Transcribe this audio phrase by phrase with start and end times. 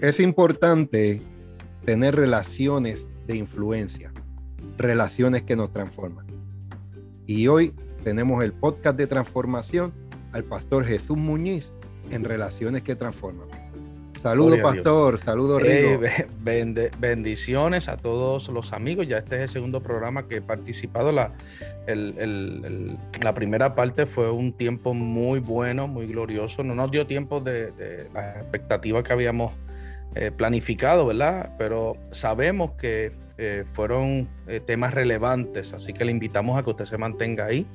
[0.00, 1.20] Es importante
[1.84, 4.12] tener relaciones de influencia,
[4.76, 6.26] relaciones que nos transforman.
[7.26, 9.92] Y hoy tenemos el podcast de transformación
[10.32, 11.72] al pastor Jesús Muñiz
[12.10, 13.48] en Relaciones que Transforman.
[14.22, 15.18] Saludos, pastor.
[15.18, 16.00] Saludos, Rigo.
[16.98, 19.06] bendiciones a todos los amigos.
[19.06, 21.12] Ya este es el segundo programa que he participado.
[21.12, 21.34] La,
[23.22, 26.64] la primera parte fue un tiempo muy bueno, muy glorioso.
[26.64, 29.52] No nos dio tiempo de, de las expectativas que habíamos
[30.14, 31.54] eh, planificado, ¿verdad?
[31.58, 36.86] Pero sabemos que eh, fueron eh, temas relevantes, así que le invitamos a que usted
[36.86, 37.66] se mantenga ahí.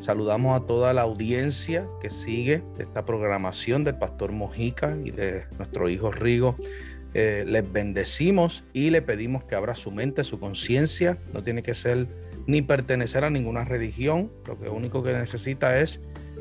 [0.00, 5.88] Saludamos a toda la audiencia que sigue esta programación del Pastor Mojica y de nuestro
[5.88, 6.56] hijo Rigo.
[7.14, 11.18] les bendecimos y le pedimos que abra su mente, su conciencia.
[11.32, 12.06] No tiene que ser
[12.46, 14.30] ni pertenecer a ninguna religión.
[14.46, 16.00] Lo que único que necesita es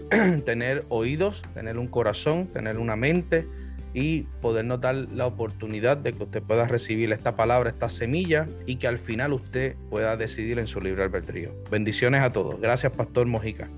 [0.45, 3.47] tener oídos, tener un corazón, tener una mente
[3.95, 8.75] y podernos dar la oportunidad de que usted pueda recibir esta palabra, esta semilla y
[8.75, 11.51] que al final usted pueda decidir en su libre albedrío.
[11.71, 12.59] Bendiciones a todos.
[12.59, 13.69] Gracias, Pastor Mojica.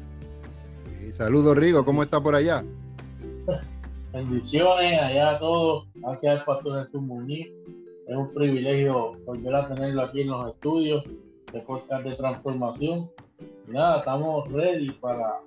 [1.14, 1.86] saludos, Rigo.
[1.86, 2.64] ¿Cómo está por allá?
[4.12, 5.86] Bendiciones allá a todos.
[5.94, 7.50] Gracias al Pastor Jesús Muñiz.
[8.08, 11.04] Es un privilegio volver a tenerlo aquí en los estudios
[11.54, 13.08] de podcast de transformación.
[13.68, 15.42] nada, estamos ready para,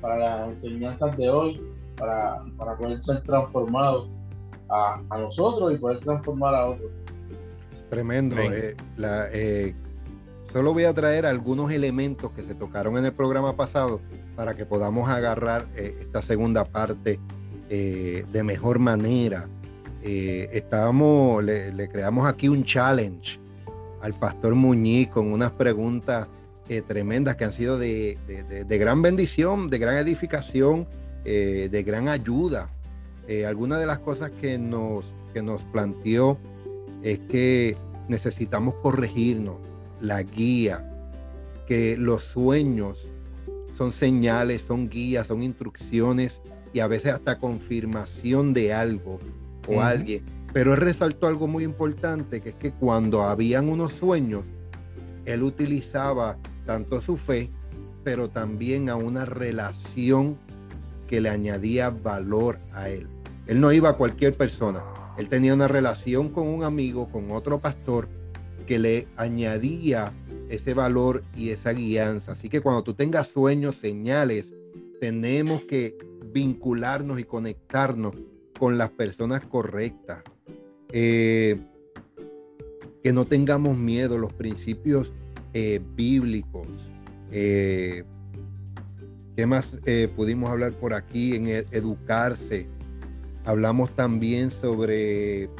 [0.00, 1.60] para las enseñanzas de hoy
[1.96, 4.08] para, para poder ser transformados
[4.68, 6.90] a, a, nosotros y poder transformar a otros.
[7.90, 8.36] Tremendo.
[8.38, 9.74] Eh, la, eh,
[10.52, 14.00] solo voy a traer algunos elementos que se tocaron en el programa pasado
[14.34, 17.18] para que podamos agarrar eh, esta segunda parte
[17.68, 19.48] de mejor manera.
[20.02, 23.40] estábamos, le, le, creamos aquí un challenge
[24.02, 26.28] al pastor Muñiz con unas preguntas
[26.86, 30.86] tremendas que han sido de, de, de gran bendición, de gran edificación
[31.28, 32.70] eh, de gran ayuda.
[33.26, 35.04] Eh, algunas de las cosas que nos,
[35.34, 36.38] que nos planteó
[37.02, 37.76] es que
[38.06, 39.56] necesitamos corregirnos,
[40.00, 40.88] la guía,
[41.66, 43.08] que los sueños
[43.76, 46.40] son señales, son guías, son instrucciones
[46.72, 49.18] y a veces hasta confirmación de algo
[49.66, 50.24] o alguien.
[50.52, 54.44] Pero él resaltó algo muy importante, que es que cuando habían unos sueños,
[55.24, 57.50] él utilizaba tanto su fe,
[58.04, 60.38] pero también a una relación
[61.06, 63.06] que le añadía valor a él.
[63.46, 64.82] Él no iba a cualquier persona.
[65.18, 68.08] Él tenía una relación con un amigo, con otro pastor,
[68.66, 70.12] que le añadía
[70.48, 72.32] ese valor y esa guianza.
[72.32, 74.52] Así que cuando tú tengas sueños, señales,
[75.00, 75.96] tenemos que
[76.32, 78.14] vincularnos y conectarnos
[78.58, 80.22] con las personas correctas.
[80.92, 81.58] Eh,
[83.02, 85.12] que no tengamos miedo, los principios
[85.54, 86.66] eh, bíblicos.
[87.30, 88.04] Eh,
[89.36, 92.66] ¿Qué más eh, pudimos hablar por aquí en educarse?
[93.44, 95.50] Hablamos también sobre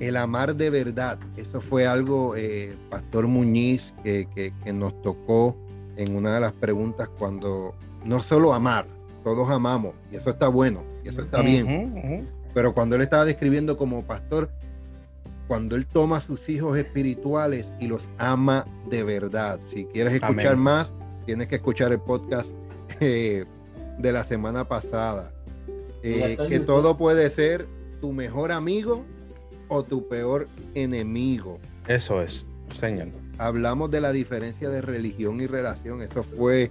[0.00, 1.18] el amar de verdad.
[1.36, 5.54] Eso fue algo, eh, Pastor Muñiz, que, nos tocó
[5.96, 7.74] en una de las preguntas cuando
[8.06, 8.86] no solo amar,
[9.22, 12.26] todos amamos, y eso está bueno, y eso está bien.
[12.54, 14.50] Pero cuando él estaba describiendo como pastor,
[15.46, 19.60] cuando Él toma a sus hijos espirituales y los ama de verdad.
[19.68, 20.92] Si quieres escuchar más,
[21.26, 22.50] tienes que escuchar el podcast
[23.00, 23.44] eh,
[23.98, 25.30] de la semana pasada.
[26.02, 27.66] Eh, que todo puede ser
[28.00, 29.04] tu mejor amigo
[29.68, 31.58] o tu peor enemigo.
[31.88, 32.44] Eso es,
[32.78, 33.08] señor.
[33.38, 36.02] Hablamos de la diferencia de religión y relación.
[36.02, 36.70] Eso fue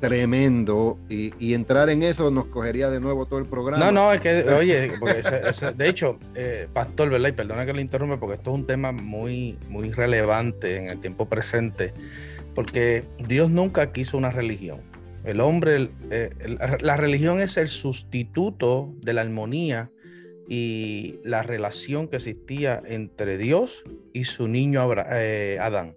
[0.00, 3.84] tremendo y, entrar en eso nos cogería de nuevo todo el programa.
[3.84, 4.92] No, no, es que, oye,
[5.76, 7.28] de hecho, eh, Pastor, ¿verdad?
[7.28, 11.00] Y perdona que le interrumpa porque esto es un tema muy, muy relevante en el
[11.00, 11.92] tiempo presente,
[12.54, 14.80] porque Dios nunca quiso una religión.
[15.24, 16.30] El hombre, eh,
[16.80, 19.90] la religión es el sustituto de la armonía
[20.48, 25.94] y la relación que existía entre Dios y su niño eh, Adán.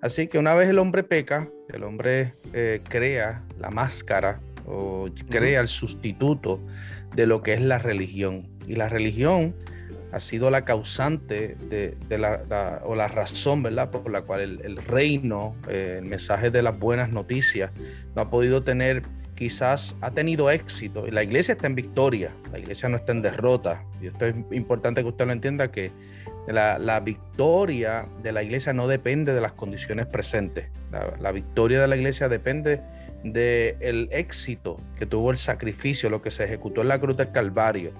[0.00, 5.60] Así que una vez el hombre peca, el hombre eh, crea la máscara o crea
[5.60, 6.60] el sustituto
[7.16, 8.48] de lo que es la religión.
[8.66, 9.54] Y la religión
[10.12, 13.90] ha sido la causante de, la, o la razón, ¿verdad?
[13.90, 17.70] Por la cual el, reino, eh, el mensaje de las buenas noticias,
[18.14, 19.02] no ha podido tener,
[19.34, 21.06] quizás ha tenido éxito.
[21.06, 23.84] Y la iglesia está en victoria, la iglesia no está en derrota.
[24.00, 25.90] Y esto es importante que usted lo entienda, que
[26.52, 30.68] la, victoria de la iglesia no depende de las condiciones presentes.
[31.20, 32.80] La, victoria de la iglesia depende
[33.22, 37.92] del éxito que tuvo el sacrificio, lo que se ejecutó en la cruz del Calvario.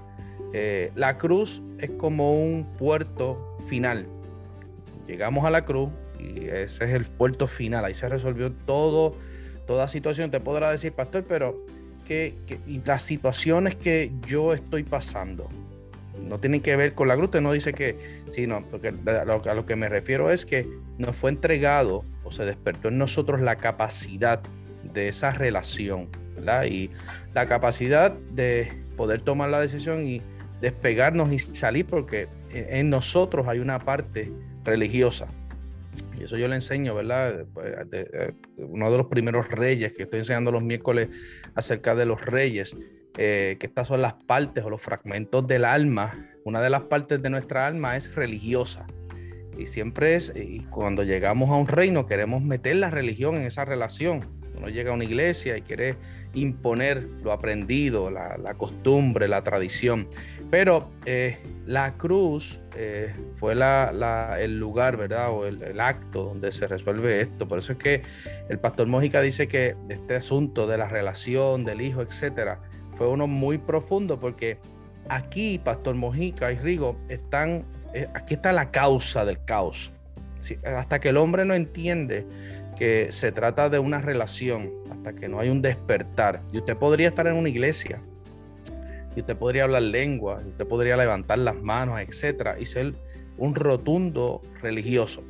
[0.55, 4.07] Eh, la cruz es como un puerto final.
[5.07, 7.85] Llegamos a la cruz y ese es el puerto final.
[7.85, 9.15] Ahí se resolvió todo,
[9.67, 10.31] toda situación.
[10.31, 11.67] Te podrá decir, pastor, pero
[12.07, 12.35] que,
[12.67, 15.51] y las situaciones que yo estoy pasando
[16.25, 17.31] no tienen que ver con la cruz.
[17.41, 20.69] no dice que, sino, porque a lo, lo que me refiero es que
[20.99, 24.41] nos fue entregado o se despertó en nosotros la capacidad
[24.83, 26.65] de esa relación, ¿verdad?
[26.67, 26.91] Y
[27.35, 30.23] la capacidad de poder tomar la decisión y
[30.61, 34.33] despegarnos y salir, porque en nosotros hay una parte
[34.65, 35.29] religiosa.
[36.19, 37.45] Y eso yo le enseño, ¿verdad?
[37.55, 37.75] Pues,
[38.57, 41.09] uno de los primeros reyes que estoy enseñando los miércoles
[41.55, 42.77] acerca de los reyes,
[43.19, 46.15] eh, que estas son las partes o los fragmentos del alma.
[46.45, 48.87] Una de las partes de nuestra alma es religiosa.
[49.59, 53.65] Y siempre es, y cuando llegamos a un reino, queremos meter la religión en esa
[53.65, 54.21] relación.
[54.57, 55.97] Uno llega a una iglesia y quiere
[56.35, 60.09] imponer lo aprendido, la, costumbre, la tradición.
[60.49, 65.31] Pero eh, la cruz eh, fue el lugar, ¿verdad?
[65.33, 67.49] O el, acto donde se resuelve esto.
[67.49, 68.03] Por eso es que
[68.49, 72.61] el pastor Mójica dice que este asunto de la relación, del hijo, etcétera,
[72.99, 74.59] fue uno muy profundo porque
[75.09, 77.65] aquí Pastor Mojica y Rigo están
[77.95, 79.93] eh, aquí está la causa del caos.
[80.65, 82.27] hasta que el hombre no entiende
[82.79, 87.09] que se trata de una relación, hasta que no hay un despertar, y usted podría
[87.09, 88.01] estar en una iglesia,
[89.17, 92.95] y usted podría hablar lengua, y usted podría levantar las manos, etcétera, y ser
[93.37, 95.25] un rotundo religioso.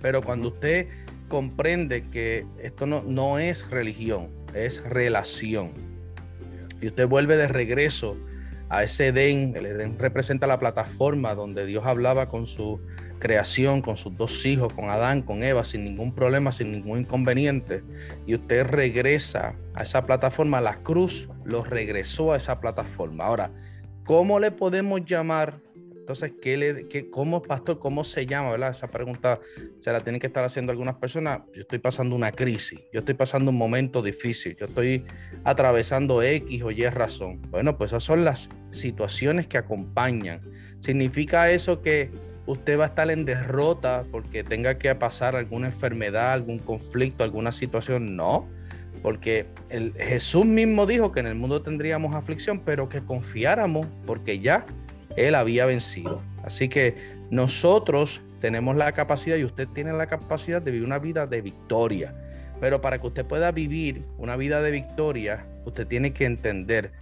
[0.00, 0.88] Pero cuando usted
[1.28, 5.72] comprende que esto no, no es religión, es relación,
[6.84, 8.14] y usted vuelve de regreso
[8.68, 9.54] a ese Edén.
[9.56, 12.78] El Edén representa la plataforma donde Dios hablaba con su
[13.18, 17.82] creación, con sus dos hijos, con Adán, con Eva, sin ningún problema, sin ningún inconveniente.
[18.26, 23.24] Y usted regresa a esa plataforma, la cruz lo regresó a esa plataforma.
[23.24, 23.50] Ahora,
[24.04, 25.63] ¿cómo le podemos llamar
[26.04, 28.50] entonces, ¿qué le, qué, ¿cómo, pastor, cómo se llama?
[28.50, 28.72] ¿verdad?
[28.72, 29.40] Esa pregunta
[29.78, 31.40] se la tienen que estar haciendo algunas personas.
[31.54, 35.06] Yo estoy pasando una crisis, yo estoy pasando un momento difícil, yo estoy
[35.44, 37.40] atravesando X o Y razón.
[37.48, 40.42] Bueno, pues esas son las situaciones que acompañan.
[40.80, 42.10] ¿Significa eso que
[42.44, 47.50] usted va a estar en derrota porque tenga que pasar alguna enfermedad, algún conflicto, alguna
[47.50, 48.14] situación?
[48.14, 48.46] No
[49.00, 49.46] porque
[49.98, 54.64] Jesús mismo dijo que en el mundo tendríamos aflicción, pero que confiáramos porque ya
[55.16, 56.22] él había vencido.
[56.42, 56.96] Así que
[57.30, 62.14] nosotros tenemos la capacidad y usted tiene la capacidad de vivir una vida de victoria.
[62.60, 66.92] Pero para que usted pueda vivir una vida de victoria, usted tiene que entender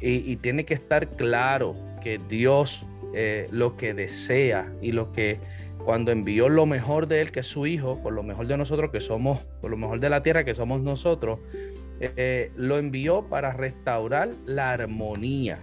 [0.00, 5.38] y, tiene que estar claro que Dios eh, lo que desea y lo que
[5.82, 8.90] cuando envió lo mejor de Él, que es su Hijo, por lo mejor de nosotros
[8.90, 11.38] que somos, por lo mejor de la tierra que somos nosotros,
[12.00, 15.58] eh, lo envió para restaurar la armonía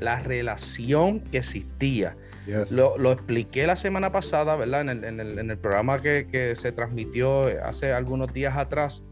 [0.00, 2.16] la relación que existía.
[2.70, 4.88] Lo, expliqué la semana pasada, ¿verdad?
[4.90, 9.02] En el, programa que, se transmitió hace algunos días atrás.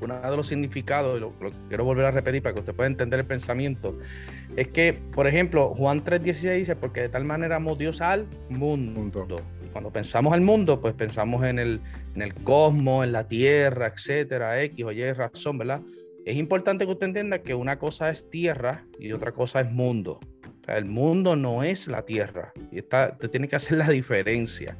[0.00, 3.20] Uno de los significados, lo, lo quiero volver a repetir para que usted pueda entender
[3.20, 3.98] el pensamiento,
[4.54, 9.26] es que, por ejemplo, Juan 3.16 dice, porque de tal manera amó Dios al mundo.
[9.72, 11.80] cuando pensamos al mundo, pues pensamos en el,
[12.14, 15.80] en el cosmos, en la tierra, etcétera, X o Y razón, ¿verdad?
[16.24, 20.20] Es importante que usted entienda que una cosa es tierra y otra cosa es mundo.
[20.66, 22.52] el mundo no es la tierra.
[22.72, 24.78] Y está, usted tiene que hacer la diferencia.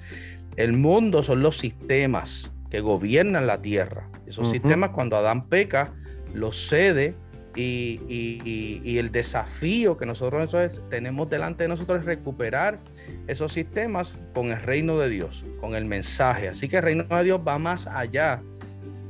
[0.57, 4.09] El mundo son los sistemas que gobiernan la tierra.
[4.27, 5.93] Esos sistemas, cuando Adán peca,
[6.33, 7.15] los cede
[7.55, 12.81] y, y, el desafío que nosotros tenemos delante de nosotros es recuperar
[13.27, 16.49] esos sistemas con el reino de Dios, con el mensaje.
[16.49, 18.43] Así que el reino de Dios va más allá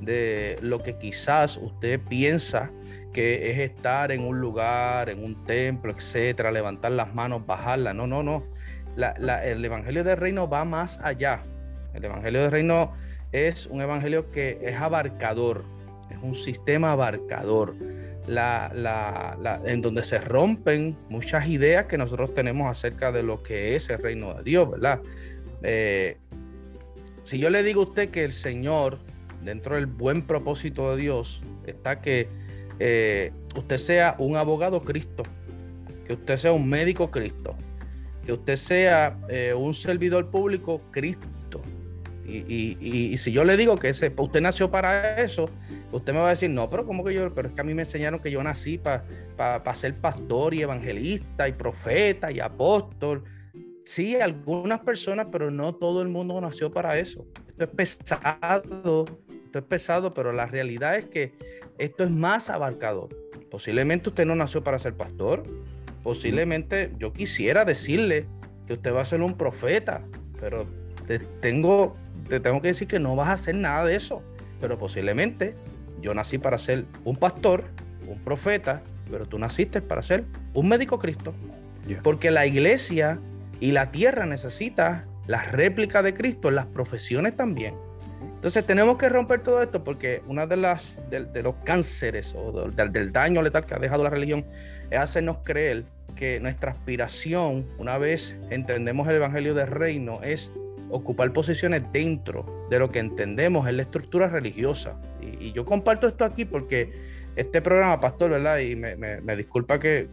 [0.05, 2.71] de lo que quizás usted piensa
[3.13, 7.95] que es estar en un lugar, en un templo, etcétera, levantar las manos, bajarlas.
[7.95, 8.45] No, no, no.
[8.97, 11.43] el Evangelio del Reino va más allá.
[11.95, 12.93] El Evangelio del Reino
[13.35, 15.65] es un evangelio que es abarcador,
[16.09, 17.75] es un sistema abarcador,
[18.29, 23.99] en donde se rompen muchas ideas que nosotros tenemos acerca de lo que es el
[23.99, 25.01] reino de Dios, ¿verdad?
[25.65, 26.17] Eh,
[27.25, 28.99] si yo le digo a usted que el Señor
[29.45, 32.29] dentro del buen propósito de Dios está que
[32.79, 35.23] eh, usted sea un abogado Cristo,
[36.07, 37.55] que usted sea un médico Cristo,
[38.25, 41.61] que usted sea eh, un servidor público Cristo.
[42.27, 45.51] Y, si yo le digo que ese, usted nació para eso,
[45.93, 47.75] usted me va a decir, no, pero como que yo, pero es que a mí
[47.75, 53.25] me enseñaron que yo nací para ser pastor y evangelista y profeta y apóstol.
[53.85, 57.27] Sí, algunas personas, pero no todo el mundo nació para eso.
[57.47, 59.05] Esto es pesado,
[59.59, 61.35] es pesado, pero la realidad es que
[61.79, 63.09] esto es más abarcador.
[63.51, 65.45] Posiblemente usted no nació para ser pastor.
[66.03, 68.27] Posiblemente yo quisiera decirle
[68.67, 70.03] que usted va a ser un profeta,
[70.41, 70.67] pero
[71.07, 71.97] te tengo,
[72.29, 74.23] te tengo que decir que no vas a hacer nada de eso.
[74.61, 75.55] Pero posiblemente
[76.01, 77.65] yo nací para ser un pastor,
[78.07, 81.35] un profeta, pero tú naciste para ser un médico Cristo.
[82.03, 83.19] Porque la iglesia
[83.61, 87.75] y la tierra necesita las réplicas de Cristo, las profesiones también.
[88.45, 93.11] Entonces tenemos que romper todo esto porque una de las de, los cánceres o del,
[93.11, 94.45] daño letal que ha dejado la religión
[94.91, 100.53] es hacernos creer que nuestra aspiración, una vez entendemos el evangelio del reino, es
[100.91, 104.95] ocupar posiciones dentro de lo que entendemos es la estructura religiosa.
[105.23, 106.93] Y, yo comparto esto aquí porque
[107.37, 108.59] este programa, pastor, ¿verdad?
[108.59, 110.07] Y me, disculpa que,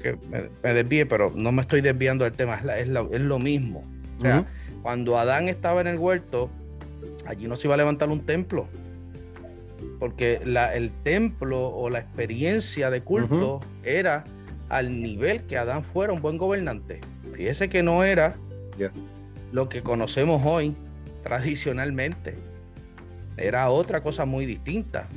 [0.64, 3.84] me, desvíe, pero no me estoy desviando del tema, es, lo mismo.
[4.20, 4.46] O sea,
[4.84, 6.50] cuando Adán estaba en el huerto,
[7.32, 8.68] allí no se iba a levantar un templo.
[10.00, 14.26] Porque el templo o la experiencia de culto era
[14.70, 17.02] al nivel que Adán fuera un buen gobernante.
[17.36, 18.36] Fíjese que no era
[19.52, 20.76] lo que conocemos hoy
[21.24, 22.36] tradicionalmente.
[23.38, 25.08] Era otra cosa muy distinta.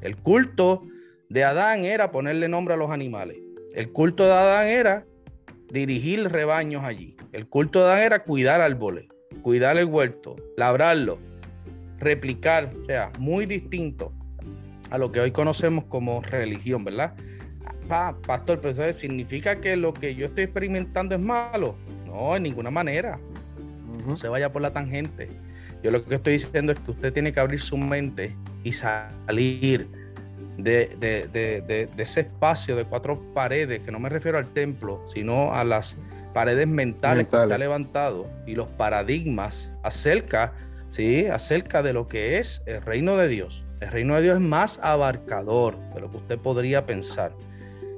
[0.00, 0.82] El culto
[1.28, 3.38] de Adán era ponerle nombre a los animales.
[3.74, 5.06] El culto de Adán era
[5.70, 7.16] dirigir rebaños allí.
[7.32, 9.06] El culto de Adán era cuidar árboles,
[9.42, 11.18] cuidar el huerto, labrarlo,
[11.98, 14.12] replicar, o sea, muy distinto
[14.90, 17.14] a lo que hoy conocemos como religión, ¿verdad?
[18.26, 21.74] pastor, pero significa que lo que yo estoy experimentando es malo.
[22.06, 23.18] No, en ninguna manera.
[24.06, 25.28] No se vaya por la tangente.
[25.82, 29.88] Yo lo que estoy diciendo es que usted tiene que abrir su mente y salir
[30.56, 35.96] de, ese espacio de cuatro paredes, que no me refiero al templo, sino a las
[36.32, 40.54] paredes mentales, que está levantado y los paradigmas acerca,
[40.90, 41.26] ¿sí?
[41.26, 43.64] acerca de lo que es el reino de Dios.
[43.80, 47.32] El reino de Dios es más abarcador de lo que usted podría pensar.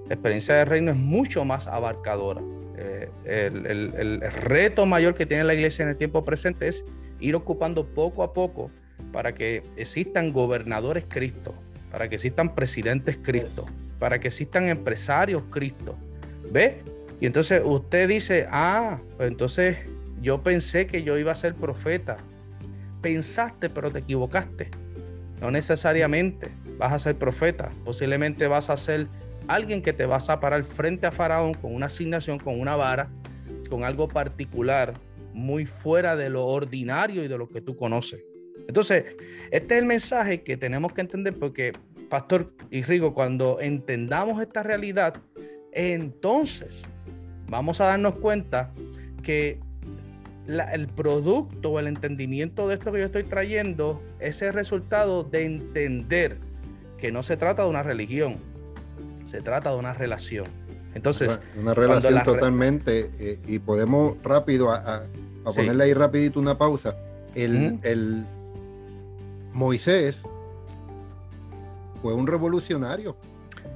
[0.09, 2.41] La experiencia del reino es mucho más abarcadora.
[2.77, 6.85] Eh, el, reto mayor que tiene la iglesia en el tiempo presente es
[7.21, 8.71] ir ocupando poco a poco
[9.13, 11.55] para que existan gobernadores Cristo,
[11.91, 13.67] para que existan presidentes Cristo,
[13.99, 15.97] para que existan empresarios Cristo.
[16.51, 16.83] ¿Ve?
[17.25, 19.79] Y entonces usted dice, ah, pues entonces
[20.21, 22.19] yo pensé que yo iba a ser profeta.
[23.01, 24.69] Pensaste, pero te equivocaste.
[25.41, 27.73] No necesariamente vas a ser profeta.
[27.83, 29.07] Posiblemente vas a ser
[29.49, 33.11] alguien que te vas a parar frente a Faraón con una asignación, con una vara,
[33.71, 34.93] con algo particular,
[35.33, 38.23] muy fuera de lo ordinario y de lo que tú conoces.
[38.69, 39.17] Entonces,
[39.51, 41.73] este es el mensaje que tenemos que entender porque,
[42.11, 45.15] Pastor y Rigo, cuando entendamos esta realidad,
[45.73, 46.85] entonces
[47.49, 48.71] vamos a darnos cuenta
[49.23, 49.61] que
[50.47, 55.45] el producto o el entendimiento de esto que yo estoy trayendo es el resultado de
[55.45, 56.39] entender
[56.99, 58.37] que no se trata de una religión,
[59.31, 60.47] se trata de una relación.
[60.95, 65.03] Entonces, una relación totalmente, eh, y podemos rápido, a,
[65.45, 66.97] ponerle ahí rapidito una pausa.
[67.35, 68.27] El, el
[69.53, 70.23] Moisés
[72.01, 73.17] fue un revolucionario.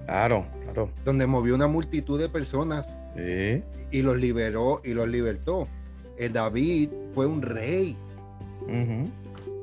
[0.09, 0.91] Claro, claro.
[1.05, 5.69] Donde movió una multitud de personas y los liberó y los libertó.
[6.17, 7.95] El David fue un rey.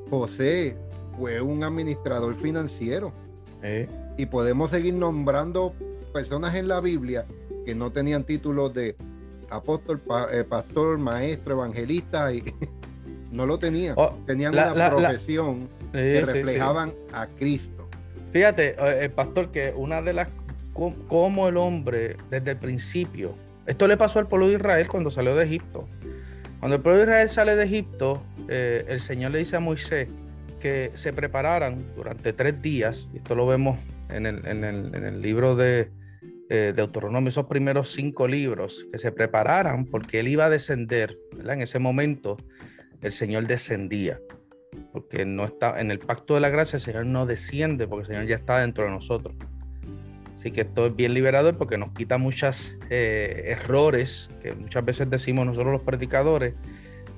[0.08, 0.76] José
[1.18, 3.12] fue un administrador financiero.
[4.16, 5.74] Y podemos seguir nombrando
[6.12, 7.26] personas en la Biblia
[7.64, 8.94] que no tenían títulos de
[9.50, 10.00] apóstol,
[10.32, 12.44] eh, pastor, maestro, evangelista, y
[13.32, 13.94] no lo tenían.
[13.98, 17.75] Oh, tenían una profesión que reflejaban a Cristo.
[18.32, 20.28] Fíjate, el eh, pastor, que una de las,
[20.72, 23.34] como el hombre desde el principio,
[23.66, 25.88] esto le pasó al pueblo de Israel cuando salió de Egipto.
[26.60, 30.08] Cuando el pueblo de Israel sale de Egipto, eh, el Señor le dice a Moisés
[30.60, 33.78] que se prepararan durante tres días, esto lo vemos
[34.08, 35.90] en el libro de,
[36.48, 41.60] eh, Deuteronomio, esos primeros cinco libros, que se prepararan porque él iba a descender, En
[41.60, 42.36] ese momento
[43.02, 44.20] el Señor descendía,
[44.96, 48.06] porque no está en el pacto de la gracia, el Señor no desciende porque el
[48.06, 49.34] Señor ya está dentro de nosotros.
[50.34, 55.10] Así que esto es bien liberador porque nos quita muchos eh, errores que muchas veces
[55.10, 56.54] decimos nosotros los predicadores,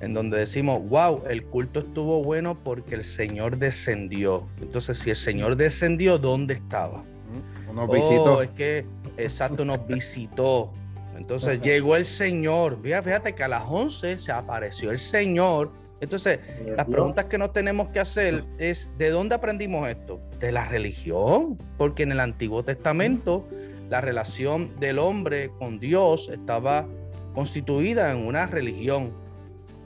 [0.01, 4.45] en donde decimos, wow, el culto estuvo bueno porque el Señor descendió.
[4.61, 7.05] Entonces, si el Señor descendió, ¿dónde estaba?
[7.69, 10.73] Unos oh, es que Exacto, nos visitó.
[11.15, 12.77] Entonces llegó el Señor.
[12.83, 15.71] Fíjate que a las 11 se apareció el Señor.
[16.01, 16.39] Entonces,
[16.75, 20.21] las preguntas que nos tenemos que hacer es, ¿de dónde aprendimos esto?
[20.39, 23.47] De la religión, porque en el Antiguo Testamento
[23.89, 26.87] la relación del hombre con Dios estaba
[27.33, 29.13] constituida en una religión.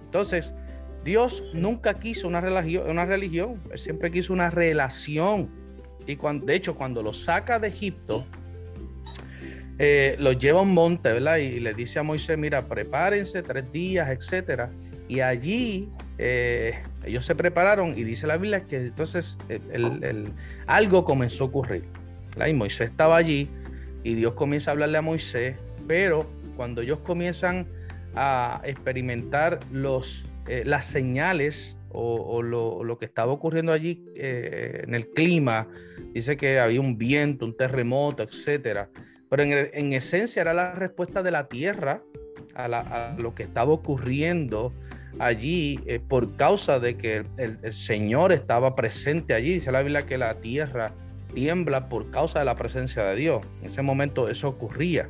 [0.05, 0.53] Entonces,
[1.03, 5.49] Dios nunca quiso una religión, una religión, Él siempre quiso una relación.
[6.05, 8.25] Y cuando, de hecho, cuando lo saca de Egipto,
[9.79, 11.37] eh, los lleva a un monte, ¿verdad?
[11.37, 14.71] Y, le dice a Moisés, mira, prepárense tres días, etcétera.
[15.07, 19.37] Y allí, eh, Ellos se prepararon y dice la Biblia que entonces
[20.67, 21.83] algo comenzó a ocurrir.
[22.47, 23.49] Y Moisés estaba allí
[24.03, 25.55] y Dios comienza a hablarle a Moisés,
[25.87, 27.67] pero cuando ellos comienzan
[28.15, 29.59] a experimentar
[30.47, 35.67] eh, las señales o, lo, que estaba ocurriendo allí eh, en el clima,
[36.13, 38.89] dice que había un viento, un terremoto, etcétera.
[39.29, 42.01] Pero en, esencia era la respuesta de la tierra
[42.55, 44.73] a, lo que estaba ocurriendo
[45.19, 49.53] allí eh, por causa de que el, Señor estaba presente allí.
[49.53, 50.93] Dice la Biblia que la tierra
[51.33, 53.43] tiembla por causa de la presencia de Dios.
[53.61, 55.09] En ese momento eso ocurría.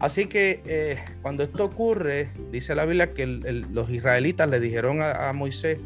[0.00, 5.32] Así que eh, cuando esto ocurre, dice la Biblia que los israelitas le dijeron a,
[5.32, 5.78] Moisés,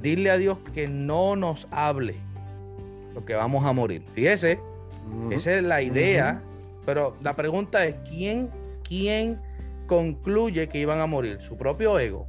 [0.00, 2.14] dile a Dios que no nos hable,
[3.12, 4.02] porque vamos a morir.
[4.14, 4.58] Fíjese,
[5.30, 6.42] esa es la idea,
[6.86, 8.48] pero la pregunta es, ¿quién,
[8.82, 9.38] ¿quién
[9.86, 11.38] concluye que iban a morir?
[11.42, 12.28] Su propio ego,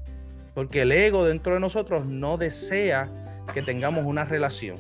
[0.53, 3.09] porque el ego dentro de nosotros no desea
[3.53, 4.77] que tengamos una relación,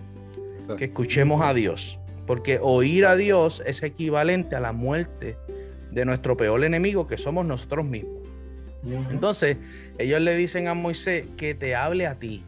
[0.77, 5.37] que escuchemos a Dios, porque oír a Dios es equivalente a la muerte
[5.91, 8.21] de nuestro peor enemigo, que somos nosotros mismos.
[9.11, 9.57] Entonces,
[9.97, 12.43] ellos le dicen a Moisés que te hable a ti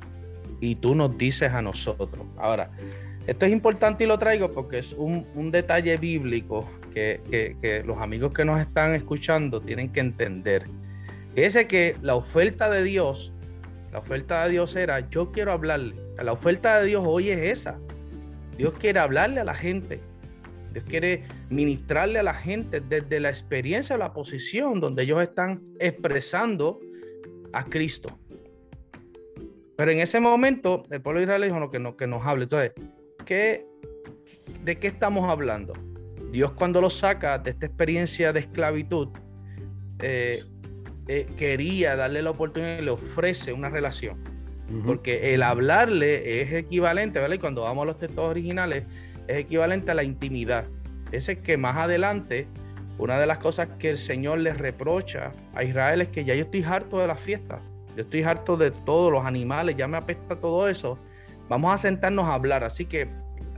[0.60, 2.26] y tú nos dices a nosotros.
[2.38, 2.72] Ahora,
[3.28, 8.46] esto es importante y lo traigo porque es un, detalle bíblico que, los amigos que
[8.46, 10.66] nos están escuchando tienen que entender.
[11.36, 13.34] Ese que la oferta de Dios,
[13.92, 15.96] la oferta de Dios era, yo quiero hablarle.
[16.22, 17.80] La oferta de Dios hoy es esa.
[18.58, 20.00] Dios quiere hablarle a la gente.
[20.72, 26.80] Dios quiere ministrarle a la gente desde la experiencia, la posición donde ellos están expresando
[27.52, 28.20] a Cristo.
[29.76, 32.44] Pero en ese momento, el pueblo de Israel dijo que, no, que nos hable.
[32.44, 32.74] Entonces,
[33.26, 33.66] ¿qué,
[34.64, 35.74] ¿de qué estamos hablando?
[36.32, 39.10] Dios cuando los saca de esta experiencia de esclavitud,
[40.00, 40.44] eh,
[41.08, 44.18] eh, quería darle la oportunidad y le ofrece una relación.
[44.86, 47.36] Porque el hablarle es equivalente, ¿vale?
[47.36, 48.86] Y cuando vamos a los textos originales,
[49.28, 50.66] es equivalente a la intimidad.
[51.12, 52.48] Ese que más adelante,
[52.98, 56.46] una de las cosas que el Señor les reprocha a Israel es que ya yo
[56.46, 57.60] estoy harto de las fiestas,
[57.96, 60.98] yo estoy harto de todos los animales, ya me apesta todo eso.
[61.50, 62.64] Vamos a sentarnos a hablar.
[62.64, 63.08] Así que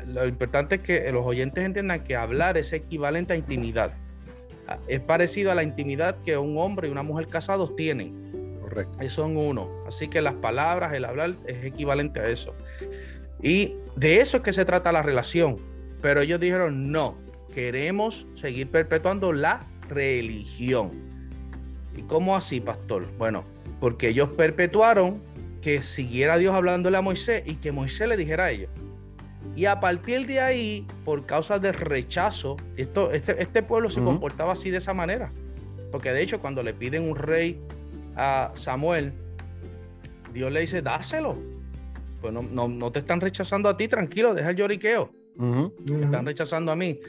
[0.06, 3.94] lo importante es que los oyentes entiendan que hablar es equivalente a intimidad.
[4.88, 8.58] Es parecido a la intimidad que un hombre y una mujer casados tienen.
[8.62, 9.10] Correcto.
[9.10, 9.70] Son uno.
[9.88, 12.54] Así que las palabras, el hablar es equivalente a eso.
[13.42, 15.58] Y de eso es que se trata la relación.
[16.02, 17.18] Pero ellos dijeron, no,
[17.54, 20.92] queremos seguir perpetuando la religión.
[21.96, 23.08] ¿Y cómo así, pastor?
[23.18, 23.46] Bueno,
[23.80, 25.22] porque ellos perpetuaron
[25.62, 28.70] que siguiera Dios hablándole a Moisés y que Moisés le dijera a ellos.
[29.56, 34.52] Y a partir de ahí, por causa del rechazo, esto, este, este pueblo se comportaba
[34.52, 35.32] así de esa manera.
[35.92, 37.62] Porque de hecho, cuando le piden un rey
[38.18, 39.14] a Samuel,
[40.34, 41.38] Dios le dice, dáselo.
[42.20, 45.10] Pues no, te están rechazando a ti, tranquilo, deja el lloriqueo.
[45.86, 47.00] Te están rechazando a mí.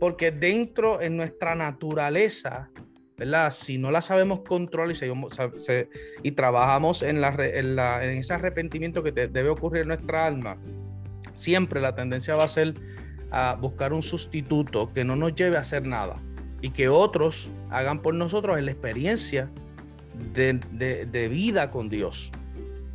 [0.00, 2.70] Porque dentro en nuestra naturaleza,
[3.16, 3.52] ¿verdad?
[3.52, 9.48] Si no la sabemos controlar y, y trabajamos en, la, en, ese arrepentimiento que debe
[9.50, 10.56] ocurrir en nuestra alma,
[11.36, 12.74] siempre la tendencia va a ser
[13.30, 16.16] a buscar un sustituto que no nos lleve a hacer nada
[16.60, 19.50] y que otros hagan por nosotros la experiencia
[20.32, 22.32] de, de vida con Dios.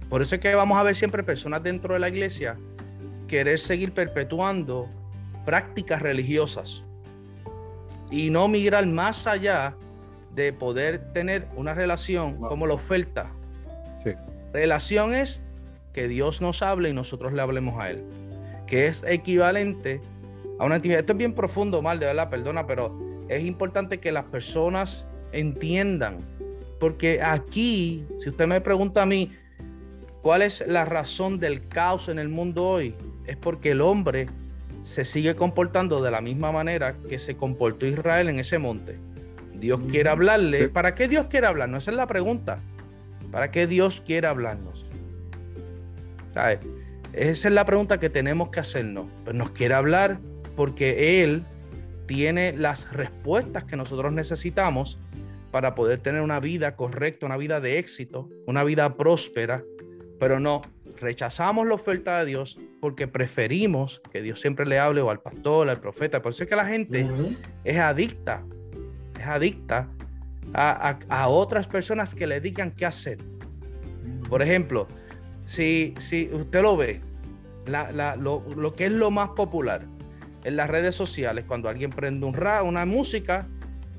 [0.09, 2.57] Por eso es que vamos a ver siempre personas dentro de la iglesia
[3.27, 4.89] querer seguir perpetuando
[5.45, 6.83] prácticas religiosas
[8.11, 9.75] y no migrar más allá
[10.35, 13.31] de poder tener una relación como la oferta.
[14.53, 15.41] Relación es
[15.93, 18.03] que Dios nos hable y nosotros le hablemos a Él,
[18.71, 20.01] que es equivalente
[20.57, 21.01] a una intimidad.
[21.01, 22.97] Esto es bien profundo, mal, de verdad, perdona, pero
[23.29, 26.17] es importante que las personas entiendan,
[26.79, 29.31] porque aquí, si usted me pregunta a mí,
[30.21, 32.93] ¿Cuál es la razón del caos en el mundo hoy?
[33.25, 34.27] Es porque el hombre
[34.83, 38.97] se sigue comportando de la misma manera que se comportó Israel en ese monte.
[39.55, 40.69] Dios quiere hablarle.
[40.69, 41.83] ¿Para qué Dios quiere hablarnos?
[41.83, 42.59] Esa es la pregunta.
[43.31, 44.85] ¿Para qué Dios quiere hablarnos?
[47.13, 49.07] Esa es la pregunta que tenemos que hacernos.
[49.23, 50.19] Pues nos quiere hablar
[50.55, 51.43] porque Él
[52.07, 54.99] tiene las respuestas que nosotros necesitamos
[55.51, 59.63] para poder tener una vida correcta, una vida de éxito, una vida próspera,
[60.19, 60.61] pero no,
[61.01, 65.69] rechazamos la oferta de Dios porque preferimos que Dios siempre le hable o al pastor,
[65.69, 66.21] al profeta.
[66.21, 67.07] Por eso es que la gente
[67.63, 68.43] es adicta,
[69.19, 69.89] es adicta
[70.53, 73.17] a, otras personas que le digan qué hacer.
[74.29, 74.87] Por ejemplo,
[75.45, 77.01] si, si usted lo ve,
[78.17, 79.85] lo, que es lo más popular
[80.43, 83.47] en las redes sociales, cuando alguien prende un ra, una música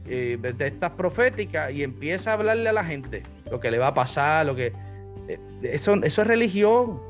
[0.06, 3.88] eh, de estas proféticas y empieza a hablarle a la gente lo que le va
[3.88, 4.72] a pasar, lo que
[5.28, 7.00] Eh, eso, eso es religión.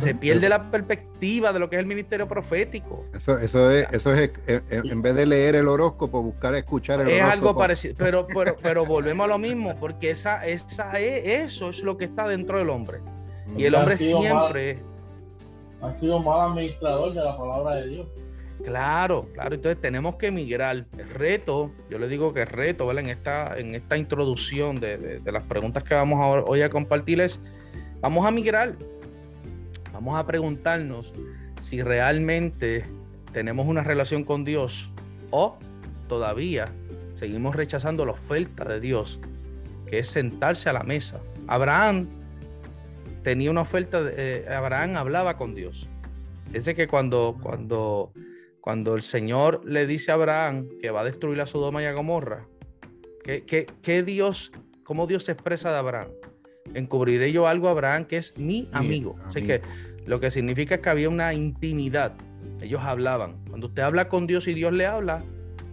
[0.00, 3.04] Se pierde la perspectiva de lo que es el ministerio profético.
[3.12, 7.08] Eso, eso es, eso es eh, en vez de leer el horóscopo, buscar escuchar el
[7.08, 7.28] es horóscopo.
[7.28, 11.68] Es algo parecido, pero, pero, pero volvemos a lo mismo, porque esa, esa es, eso
[11.68, 13.00] es lo que está dentro del hombre.
[13.56, 14.78] Y el hombre siempre.
[15.80, 18.06] ha han sido mal administrador de la palabra de Dios.
[18.62, 19.54] Claro, claro.
[19.54, 20.86] Entonces tenemos que emigrar.
[20.96, 23.04] El reto, yo le digo que el reto, ¿verdad?
[23.04, 27.40] En esta, en esta introducción de, las preguntas que vamos a, hoy a compartir es,
[28.00, 28.74] vamos a migrar.
[29.92, 31.14] Vamos a preguntarnos
[31.60, 32.86] si realmente
[33.32, 34.92] tenemos una relación con Dios
[35.30, 35.56] o
[36.08, 36.68] todavía
[37.14, 39.20] seguimos rechazando la oferta de Dios,
[39.86, 41.20] que es sentarse a la mesa.
[41.46, 42.08] Abraham
[43.26, 45.88] tenía una oferta, de, eh, Abraham hablaba con Dios.
[46.52, 48.12] Es de que cuando, cuando
[48.60, 51.92] cuando el Señor le dice a Abraham que va a destruir a Sodoma y a
[51.92, 52.46] Gomorra,
[53.24, 54.52] ¿qué, Dios,
[54.84, 56.10] cómo Dios se expresa de Abraham?
[56.74, 59.16] Encubriré yo algo a Abraham que es mi amigo.
[59.24, 59.60] Así que
[60.06, 62.14] lo que significa es que había una intimidad.
[62.60, 63.44] Ellos hablaban.
[63.48, 65.24] Cuando usted habla con Dios y Dios le habla,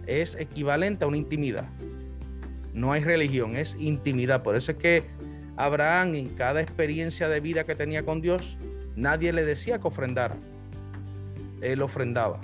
[0.08, 1.68] es equivalente a una intimidad.
[2.72, 4.42] No hay religión, es intimidad.
[4.42, 5.04] Por eso es que
[5.56, 8.58] Abraham en cada experiencia de vida que tenía con Dios,
[8.96, 10.36] nadie le decía que ofrendara.
[11.60, 12.40] Él ofrendaba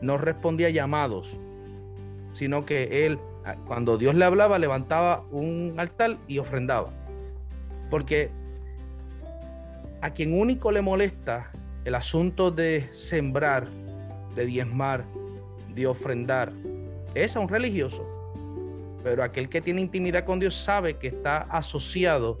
[0.00, 1.38] no respondía a llamados,
[2.32, 3.18] sino que él,
[3.66, 6.90] cuando Dios le hablaba, levantaba un altar y ofrendaba.
[7.90, 8.30] Porque
[10.00, 11.50] a quien único le molesta
[11.84, 13.68] el asunto de sembrar,
[14.34, 15.04] de diezmar,
[15.74, 16.52] de ofrendar,
[17.14, 18.06] es a un religioso.
[19.02, 22.38] Pero aquel que tiene intimidad con Dios sabe que está asociado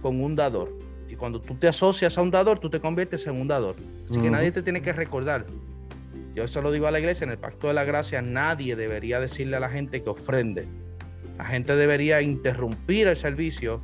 [0.00, 0.76] con un dador.
[1.08, 3.74] Y cuando tú te asocias a un dador, tú te conviertes en un dador.
[4.08, 5.46] Así que nadie te tiene que recordar.
[6.34, 9.20] Yo eso lo digo a la iglesia, en el pacto de la gracia nadie debería
[9.20, 10.66] decirle a la gente que ofrende.
[11.36, 13.82] La gente debería interrumpir el servicio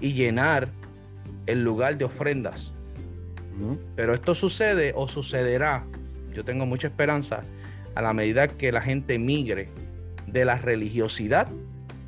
[0.00, 0.68] y llenar
[1.46, 2.74] el lugar de ofrendas.
[3.96, 5.84] Pero esto sucede o sucederá,
[6.32, 7.42] yo tengo mucha esperanza,
[7.94, 9.68] a la medida que la gente migre
[10.32, 11.48] de la religiosidad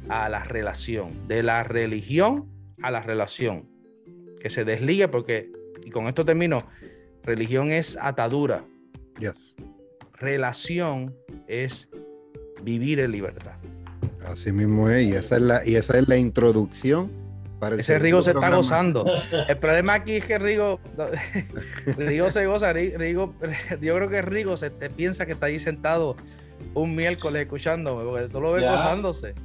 [0.09, 2.49] a la relación, de la religión
[2.83, 3.69] a la relación,
[4.41, 5.51] que se desligue porque,
[5.85, 6.67] y con esto termino,
[7.23, 8.65] religión es atadura.
[10.15, 11.15] Relación
[11.47, 11.89] es
[12.63, 13.53] vivir en libertad.
[14.25, 17.11] Así mismo es, y esa es la, y esa es la introducción.
[17.59, 19.05] Para Ese Rigo se está gozando.
[19.49, 20.81] El problema aquí es que Rigo,
[21.97, 23.35] Rigo se goza, Rigo,
[23.81, 26.17] yo creo que Rigo se te piensa que está ahí sentado
[26.75, 29.35] un miércoles escuchándome, porque tú lo ves gozándose.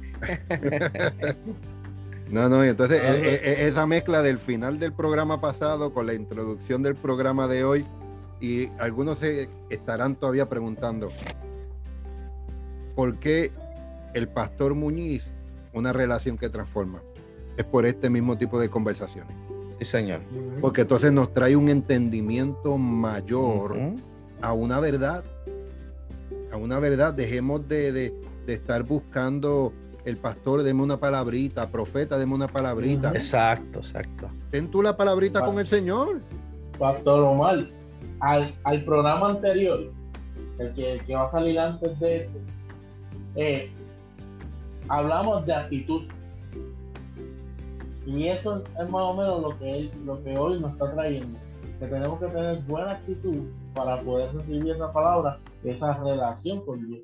[2.28, 6.06] No, no, y entonces e, e, e, esa mezcla del final del programa pasado con
[6.06, 7.86] la introducción del programa de hoy,
[8.40, 11.10] y algunos se estarán todavía preguntando,
[12.94, 13.52] ¿por qué
[14.14, 15.32] el pastor Muñiz
[15.72, 17.00] una relación que transforma?
[17.56, 19.34] Es por este mismo tipo de conversaciones.
[19.78, 20.20] Sí, señor.
[20.60, 23.76] Porque entonces nos trae un entendimiento mayor
[24.42, 25.24] a una verdad.
[26.56, 27.12] A una verdad.
[27.12, 28.14] Dejemos de,
[28.46, 29.74] estar buscando
[30.06, 33.10] el pastor, deme una palabrita, profeta, deme una palabrita.
[33.10, 34.30] Exacto, exacto.
[34.50, 36.22] Ten tú la palabrita con el Señor.
[36.78, 37.66] Pastor Omar,
[38.20, 39.92] al, al programa anterior,
[40.58, 42.40] el que, va a salir antes de este,
[43.34, 43.70] eh,
[44.88, 46.04] hablamos de actitud.
[48.06, 51.38] Y eso es más o menos lo que, lo que hoy nos está trayendo.
[51.78, 57.02] Que tenemos que tener buena actitud para poder recibir esa palabra, esa relación con Dios.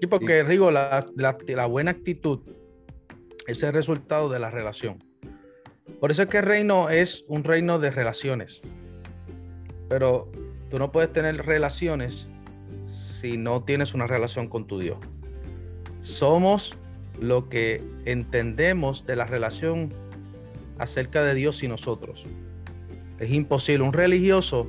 [0.00, 2.40] Y porque, Rigo, la, la, buena actitud
[3.46, 5.04] es el resultado de la relación.
[6.00, 8.62] Por eso es que el reino es un reino de relaciones.
[9.88, 10.30] Pero
[10.70, 12.28] tú no puedes tener relaciones
[13.20, 14.98] si no tienes una relación con tu Dios.
[16.00, 16.76] Somos
[17.20, 19.92] lo que entendemos de la relación
[20.78, 22.26] acerca de Dios y nosotros.
[23.18, 23.84] Es imposible.
[23.84, 24.68] Un religioso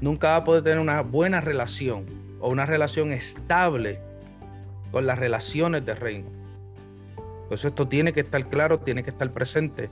[0.00, 2.06] nunca va a poder tener una buena relación
[2.40, 4.00] o una relación estable
[4.90, 6.28] con las relaciones del reino.
[7.50, 9.90] Eso esto tiene que estar claro, tiene que estar presente.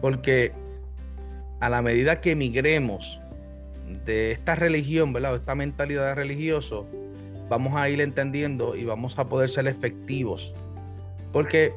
[0.00, 0.52] Porque
[1.60, 3.20] a la medida que emigremos
[4.04, 5.36] de esta religión, ¿verdad?
[5.36, 6.86] esta mentalidad de religioso,
[7.48, 10.54] vamos a ir entendiendo y vamos a poder ser efectivos.
[11.32, 11.74] Porque,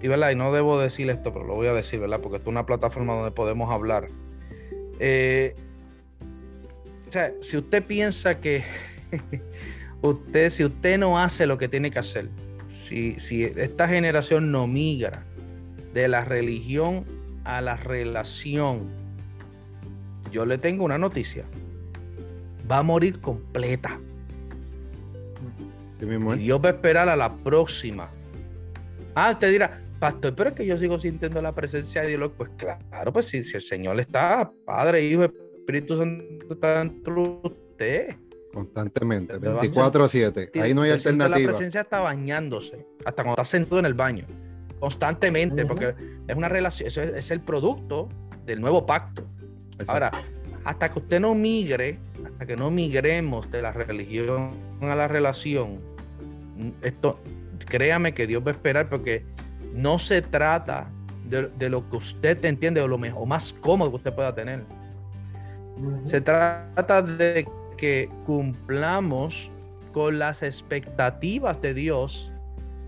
[0.00, 0.30] y, ¿verdad?
[0.30, 2.20] y no debo decir esto, pero lo voy a decir, ¿verdad?
[2.20, 4.08] Porque esto es una plataforma donde podemos hablar.
[5.00, 5.56] Eh,
[7.08, 8.62] o sea, si usted piensa que
[10.02, 12.28] usted, si usted no hace lo que tiene que hacer,
[12.84, 15.24] si, si esta generación no migra
[15.94, 17.06] de la religión
[17.44, 18.88] a la relación,
[20.30, 21.44] yo le tengo una noticia.
[22.70, 23.98] Va a morir completa.
[26.00, 28.10] y Dios va a esperar a la próxima.
[29.14, 32.30] Ah, usted dirá, pastor, pero es que yo sigo sintiendo la presencia de Dios.
[32.36, 35.32] Pues claro, pues si, si el Señor está, Padre, Hijo,
[35.68, 38.16] Espíritu Santo está dentro de usted.
[38.54, 40.50] Constantemente, 24 a 7.
[40.62, 41.38] Ahí no hay alternativa.
[41.38, 44.24] La presencia está bañándose, hasta cuando está sentado en el baño,
[44.80, 45.94] constantemente, porque
[46.26, 48.08] es una relación, eso es, el producto
[48.46, 49.28] del nuevo pacto.
[49.86, 50.10] Ahora,
[50.64, 55.80] hasta que usted no migre, hasta que no migremos de la religión a la relación,
[56.80, 57.20] esto,
[57.66, 59.22] créame que Dios va a esperar porque
[59.74, 60.90] no se trata
[61.28, 64.64] de, lo que usted entiende o lo mejor, más cómodo que usted pueda tener.
[66.04, 69.50] Se trata de que cumplamos
[69.92, 72.32] con las expectativas de Dios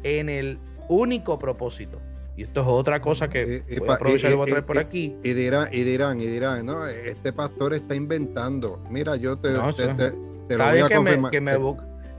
[0.03, 2.01] en el único propósito.
[2.37, 4.79] Y esto es otra cosa que y, voy a aprovechar y, voy a traer por
[4.79, 5.15] aquí.
[5.23, 8.83] Y dirán, y dirán, y dirán, no, este pastor está inventando.
[8.91, 11.31] Mira, yo te, te, lo voy a confirmar.
[11.31, 11.55] que me,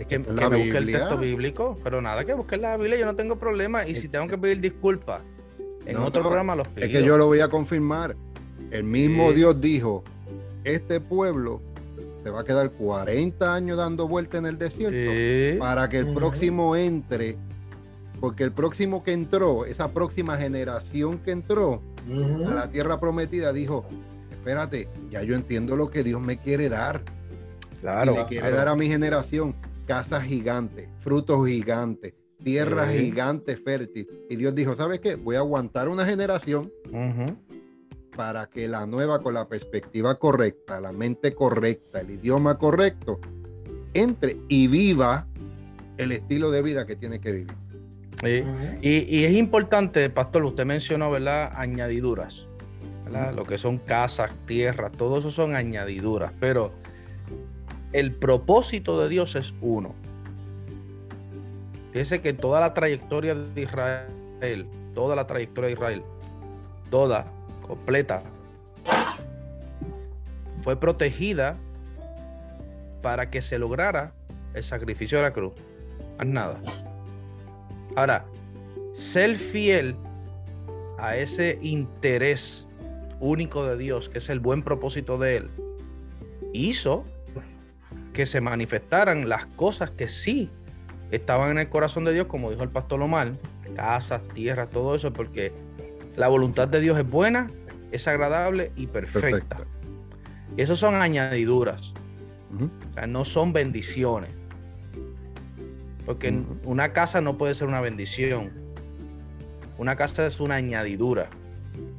[0.07, 3.37] que, me busque el texto bíblico, pero nada, que busque la Biblia, yo no tengo
[3.37, 3.87] problema.
[3.87, 5.21] Y si tengo que pedir disculpas
[5.85, 6.85] en otro programa, los pido.
[6.85, 8.15] Es que yo lo voy a confirmar.
[8.69, 10.03] El mismo Dios dijo:
[10.63, 11.61] Este pueblo
[12.23, 16.75] se va a quedar 40 años dando vuelta en el desierto para que el próximo
[16.75, 17.37] entre.
[18.19, 21.81] Porque el próximo que entró, esa próxima generación que entró
[22.47, 23.85] a la tierra prometida, dijo:
[24.29, 27.01] Espérate, ya yo entiendo lo que Dios me quiere dar.
[27.81, 28.13] Claro.
[28.13, 29.55] Y le quiere dar a mi generación
[29.87, 34.07] casas gigantes, frutos gigantes, tierra gigante fértil.
[34.29, 35.15] Y Dios dijo, ¿sabes qué?
[35.15, 36.71] Voy a aguantar una generación
[38.21, 43.19] para que la nueva, con la perspectiva correcta, la mente correcta, el idioma correcto,
[43.95, 45.25] entre y viva
[45.97, 48.79] el estilo de vida que tiene que vivir.
[48.83, 51.51] y, es importante, Pastor, usted mencionó, ¿verdad?
[51.55, 52.47] Añadiduras,
[53.35, 56.71] Lo que son casas, tierras, todo eso son añadiduras, pero
[57.91, 59.95] el propósito de Dios es uno.
[61.91, 66.03] Fíjese que toda la trayectoria de Israel, toda la trayectoria de Israel,
[66.91, 67.25] toda,
[67.71, 68.21] completa,
[70.61, 71.57] fue protegida
[73.01, 74.11] para que se lograra
[74.53, 75.53] el sacrificio de la cruz.
[76.17, 76.59] Más nada.
[77.95, 78.25] Ahora,
[78.91, 79.95] ser fiel
[80.99, 82.67] a ese interés
[83.21, 85.51] único de Dios, que es el buen propósito de Él,
[86.51, 87.05] hizo
[88.11, 90.49] que se manifestaran las cosas que sí
[91.11, 93.31] estaban en el corazón de Dios, como dijo el pastor Lomar,
[93.77, 95.53] casas, tierras, todo eso, porque
[96.15, 97.49] la voluntad de Dios es buena,
[97.91, 99.65] es agradable y perfecta.
[100.57, 101.93] Eso son añadiduras,
[103.07, 104.31] no son bendiciones.
[106.05, 108.51] Porque una casa no puede ser una bendición.
[109.77, 111.29] Una casa es una añadidura.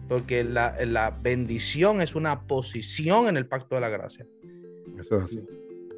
[0.09, 4.27] Porque la, la bendición es una posición en el pacto de la gracia.
[4.99, 5.41] Eso es así.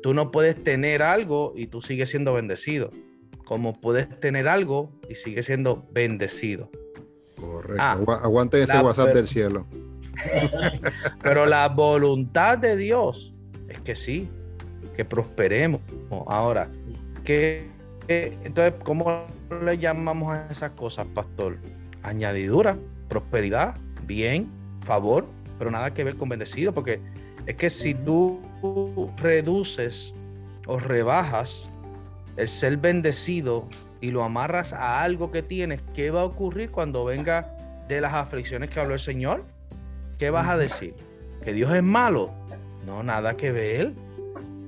[0.03, 2.91] Tú no puedes tener algo y tú sigues siendo bendecido.
[3.45, 6.71] Como puedes tener algo y sigues siendo bendecido.
[7.37, 7.83] Correcto.
[7.83, 9.67] Ah, aguante ese WhatsApp del cielo.
[11.23, 13.35] pero la voluntad de Dios
[13.69, 14.29] es que sí,
[14.97, 15.81] que prosperemos.
[16.27, 16.71] Ahora,
[17.25, 17.75] que
[18.09, 19.27] entonces, ¿cómo
[19.65, 21.59] le llamamos a esas cosas, pastor?
[22.03, 22.77] Añadidura,
[23.09, 24.51] prosperidad, bien,
[24.85, 25.27] favor,
[25.59, 27.01] pero nada que ver con bendecido, porque
[27.47, 28.41] es que si tú
[29.17, 30.15] reduces
[30.67, 31.71] o rebajas
[32.37, 33.69] el ser bendecido
[34.01, 37.55] y lo amarras a algo que tienes, ¿qué va a ocurrir cuando venga
[37.89, 39.45] de las aflicciones que habló el Señor?
[40.25, 40.95] ¿Qué vas a decir?
[41.45, 42.31] ¿Que Dios es malo?
[42.87, 43.93] No, nada que ver.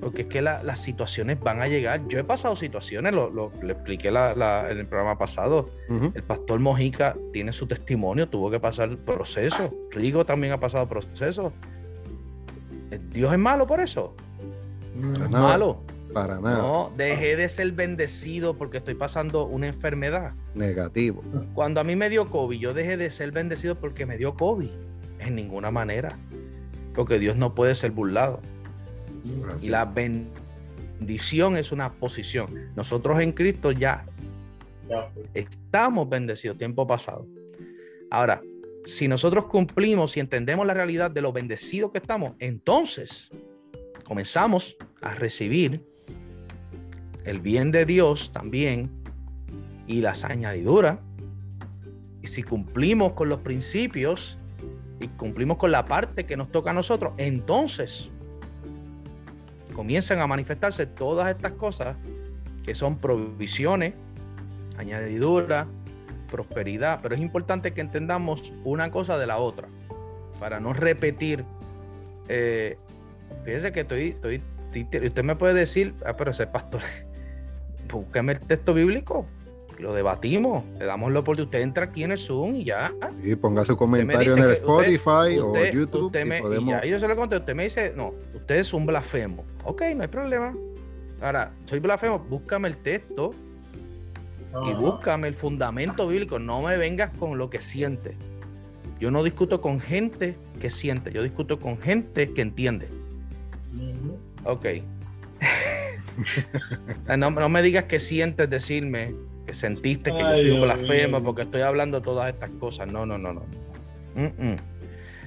[0.02, 2.06] Porque es que las situaciones van a llegar.
[2.08, 5.70] Yo he pasado situaciones, lo, le expliqué en el programa pasado.
[6.12, 9.72] El pastor Mojica tiene su testimonio, tuvo que pasar proceso.
[9.92, 11.54] Rigo también ha pasado proceso.
[13.10, 14.14] ¿Dios es malo por eso?
[14.94, 15.80] No es malo.
[16.12, 16.58] Para nada.
[16.58, 20.34] No, dejé de ser bendecido porque estoy pasando una enfermedad.
[20.54, 21.22] Negativo.
[21.54, 24.84] Cuando a mí me dio COVID, yo dejé de ser bendecido porque me dio COVID.
[25.26, 26.16] En ninguna manera.
[26.94, 28.40] Porque Dios no puede ser burlado.
[29.60, 32.70] Y la bendición es una posición.
[32.76, 34.06] Nosotros en Cristo ya
[35.34, 37.26] estamos bendecidos, tiempo pasado.
[38.10, 38.40] Ahora,
[38.84, 43.30] si nosotros cumplimos y entendemos la realidad de lo bendecidos que estamos, entonces
[44.04, 45.84] comenzamos a recibir
[47.24, 48.90] el bien de Dios también
[49.88, 51.00] y las añadiduras.
[52.22, 54.38] Y si cumplimos con los principios
[55.00, 58.10] y cumplimos con la parte que nos toca a nosotros, entonces
[59.74, 61.96] comienzan a manifestarse todas estas cosas
[62.64, 63.94] que son provisiones,
[64.78, 65.66] añadiduras,
[66.30, 69.68] prosperidad, pero es importante que entendamos una cosa de la otra,
[70.40, 71.44] para no repetir.
[72.28, 72.78] Eh,
[73.44, 74.42] fíjese que estoy, estoy,
[75.04, 76.80] usted me puede decir, ah, pero ese pastor,
[77.92, 79.26] búsqueme el texto bíblico.
[79.78, 81.46] Lo debatimos, le damos la oportunidad.
[81.46, 82.92] Usted entra aquí en el Zoom y ya.
[83.22, 86.16] Y ponga su comentario en el Spotify o YouTube.
[86.84, 89.44] y yo se lo conté, usted me dice, no, usted es un blasfemo.
[89.64, 90.54] Ok, no hay problema.
[91.20, 93.32] Ahora, soy blasfemo, búscame el texto
[94.66, 96.38] y búscame el fundamento bíblico.
[96.38, 98.16] No me vengas con lo que siente.
[98.98, 102.88] Yo no discuto con gente que siente, yo discuto con gente que entiende.
[104.44, 104.66] Ok.
[107.18, 109.14] no, me digas que sientes decirme
[109.46, 112.90] que sentiste que yo soy un blasfemo porque estoy hablando todas estas cosas.
[112.90, 113.44] No, no, no, no.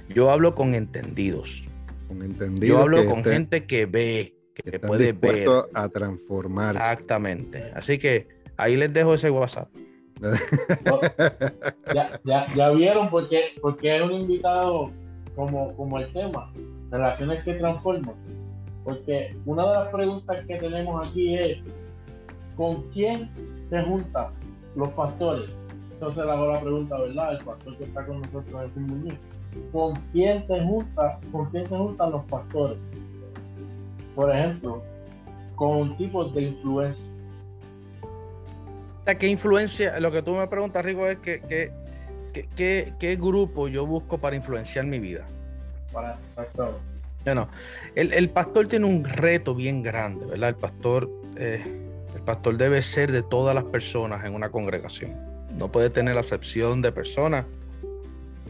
[0.08, 1.64] Yo hablo con entendidos.
[2.08, 2.68] Con entendidos.
[2.68, 5.48] Yo hablo con gente que ve, que, puede ver.
[5.74, 6.78] a transformarse.
[6.78, 7.72] Exactamente.
[7.74, 9.68] Así que ahí les dejo ese WhatsApp.
[11.94, 14.90] ya, ya, ya, vieron porque, porque es un invitado
[15.34, 16.52] como, como el tema,
[16.90, 18.14] relaciones que transforman.
[18.84, 21.58] Porque una de las preguntas que tenemos aquí es,
[22.56, 23.30] ¿con quién
[23.70, 24.26] se juntan
[24.76, 25.50] los pastores?
[25.92, 27.32] Entonces le hago la pregunta, ¿verdad?
[27.32, 29.14] El pastor que está con nosotros en Muñiz.
[29.72, 32.78] ¿Con quién se junta, con quién se juntan los pastores?
[34.14, 34.82] Por ejemplo,
[35.56, 37.12] con tipos de influencia.
[39.18, 39.98] ¿Qué influencia?
[39.98, 41.72] Lo que tú me preguntas, Rico, es que,
[42.54, 45.26] que, qué grupo yo busco para influenciar mi vida.
[45.92, 46.78] Para, exacto.
[47.24, 47.48] Bueno,
[47.94, 50.50] el, el, pastor tiene un reto bien grande, ¿verdad?
[50.50, 51.89] El pastor, eh, el
[52.30, 55.10] pastor debe ser de todas las personas en una congregación.
[55.58, 57.44] No puede tener la acepción de personas.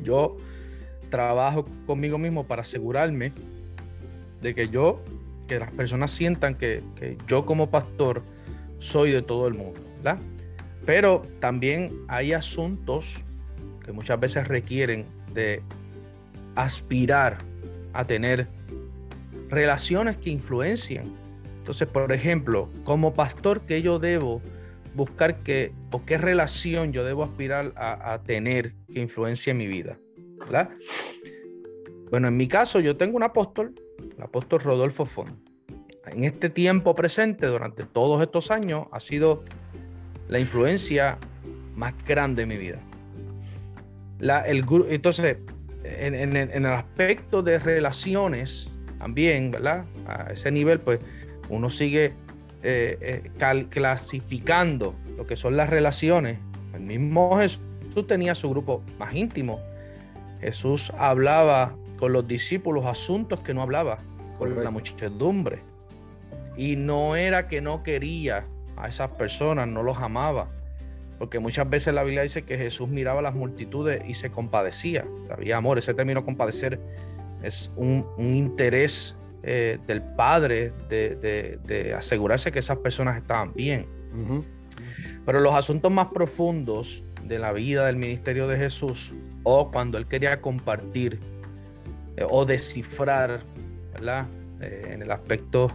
[0.02, 0.36] Yo
[1.08, 3.32] trabajo conmigo mismo para asegurarme
[4.42, 5.00] de que yo,
[5.48, 8.22] que las personas sientan que, que yo como pastor
[8.80, 9.80] soy de todo el mundo.
[10.84, 13.24] Pero también hay asuntos
[13.82, 15.62] que muchas veces requieren de
[16.54, 17.38] aspirar
[17.94, 18.46] a tener
[19.48, 21.19] relaciones que influencian.
[21.70, 24.42] Entonces, por ejemplo, como pastor, ¿qué yo debo
[24.96, 29.96] buscar que, o qué relación yo debo aspirar a, tener que influencie mi vida?
[30.40, 30.70] ¿verdad?
[32.11, 33.76] Bueno, en mi caso, yo tengo un apóstol,
[34.16, 35.40] el apóstol Rodolfo Fon.
[36.06, 39.44] En este tiempo presente, durante todos estos años, ha sido
[40.26, 41.18] la influencia
[41.76, 42.80] más grande de mi vida.
[44.88, 45.37] Entonces,
[45.85, 49.85] en, el aspecto de relaciones, también, ¿verdad?
[50.09, 50.98] A ese nivel, pues
[51.50, 52.14] uno sigue
[52.62, 56.38] eh, eh, clasificando lo que son las relaciones.
[56.74, 57.62] El mismo Jesús
[58.06, 59.60] tenía su grupo más íntimo.
[60.40, 63.98] Jesús hablaba con los discípulos asuntos que no hablaba
[64.38, 65.62] con la muchedumbre.
[66.56, 70.48] Y no era que no quería a esas personas, no los amaba.
[71.18, 75.04] Porque muchas veces la Biblia dice que Jesús miraba a las multitudes y se compadecía.
[75.30, 75.78] Había amor.
[75.78, 76.80] Ese término compadecer
[77.42, 83.87] es un, interés eh, del Padre de, asegurarse que esas personas estaban bien.
[85.24, 90.07] Pero los asuntos más profundos de la vida del ministerio de Jesús, o cuando él
[90.07, 91.20] quería compartir
[92.16, 93.42] eh, o descifrar,
[93.92, 94.26] ¿verdad?
[94.61, 95.70] Eh, en el aspecto,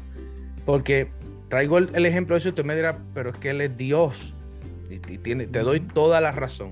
[0.66, 1.10] porque
[1.48, 4.36] traigo el, ejemplo de eso y usted me dirá, pero es que Él es Dios.
[4.90, 6.72] Y, tiene, te doy toda la razón.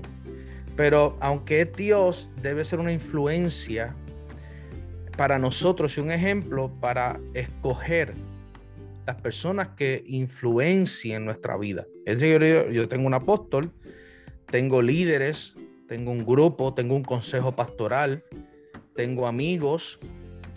[0.76, 3.94] Pero aunque es Dios, debe ser una influencia
[5.16, 8.14] para nosotros y un ejemplo para escoger
[9.06, 11.86] las personas que influencien nuestra vida.
[12.06, 13.72] Es decir, yo, yo tengo un apóstol,
[14.50, 18.24] tengo líderes, tengo un grupo, tengo un consejo pastoral,
[18.94, 19.98] tengo amigos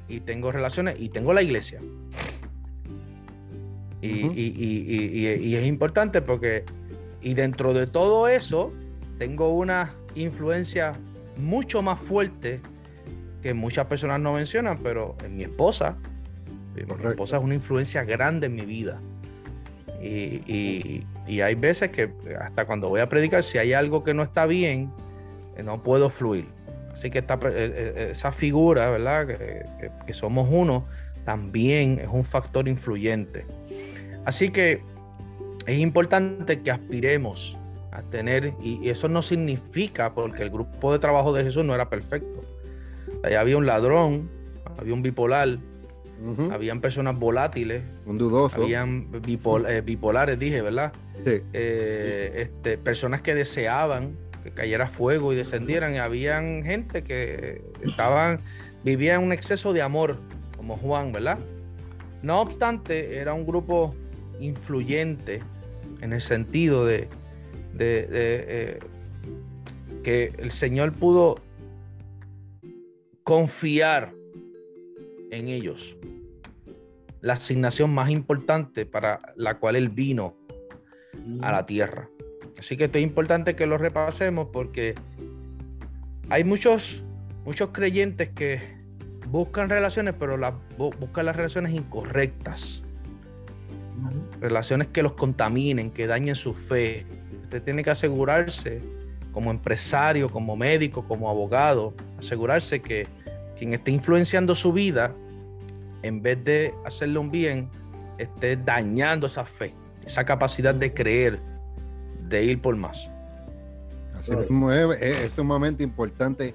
[0.07, 1.81] y tengo relaciones y tengo la iglesia.
[4.01, 6.63] Y, es importante porque,
[7.21, 8.71] y dentro de todo eso,
[9.17, 10.93] tengo una influencia
[11.35, 12.61] mucho más fuerte
[13.41, 15.97] que muchas personas no mencionan, pero en mi esposa.
[16.75, 19.01] Mi esposa es una influencia grande en mi vida.
[20.01, 21.03] Y,
[21.41, 24.91] hay veces que hasta cuando voy a predicar, si hay algo que no está bien,
[25.55, 26.47] eh, no puedo fluir.
[26.93, 29.27] Así que esta, eh, eh, esa figura, ¿verdad?
[30.05, 30.85] que somos uno,
[31.25, 33.45] también es un factor influyente.
[34.25, 34.81] Así que
[35.65, 37.57] es importante que aspiremos
[37.91, 41.89] a tener, y eso no significa porque el grupo de trabajo de Jesús no era
[41.89, 42.43] perfecto.
[43.23, 44.29] Allá había un ladrón,
[44.77, 45.59] había un bipolar,
[46.51, 50.91] habían personas volátiles, un dudoso, habían eh, bipolares, dije, ¿verdad?
[51.23, 51.41] Sí.
[51.53, 58.39] Eh, este, personas que deseaban que cayera fuego y descendieran, y habían gente que estaban,
[58.83, 60.17] vivían un exceso de amor,
[60.55, 61.39] como Juan, ¿verdad?
[62.23, 63.93] No obstante, era un grupo
[64.39, 65.41] influyente
[66.01, 67.07] en el sentido de,
[67.79, 68.79] eh,
[70.03, 71.41] que el Señor pudo
[73.27, 74.13] confiar
[75.31, 75.97] en ellos.
[77.19, 80.37] La asignación más importante para la cual Él vino
[81.41, 82.09] a la tierra.
[82.57, 84.95] Así que esto es importante que lo repasemos porque
[86.29, 87.03] hay muchos,
[87.43, 88.61] muchos creyentes que
[89.27, 92.81] buscan relaciones, pero las, buscan las relaciones incorrectas.
[94.39, 97.05] Relaciones que los contaminen, que dañen su fe.
[97.43, 98.81] Usted tiene que asegurarse,
[99.33, 103.16] como empresario, como médico, como abogado, asegurarse que
[103.57, 105.13] quien esté influenciando su vida,
[106.03, 107.69] en vez de hacerle un bien,
[108.17, 109.73] esté dañando esa fe,
[110.05, 111.39] esa capacidad de creer,
[112.27, 113.09] de ir por más.
[114.13, 116.53] Así mismo es, es, sumamente importante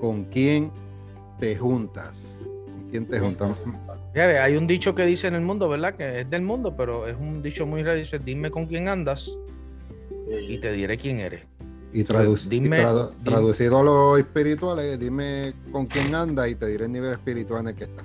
[0.00, 0.70] con quién
[1.38, 2.12] te juntas.
[2.64, 3.50] Con quién te juntas.
[4.14, 5.94] hay un dicho que dice en el mundo, ¿verdad?
[5.94, 7.98] Que es del mundo, pero es un dicho muy raro.
[7.98, 9.36] Dice, dime con quién andas
[10.48, 11.42] y te diré quién eres.
[11.92, 17.62] Y, traducido a lo espiritual, dime con quién andas y te diré el nivel espiritual
[17.62, 18.04] en el que estás.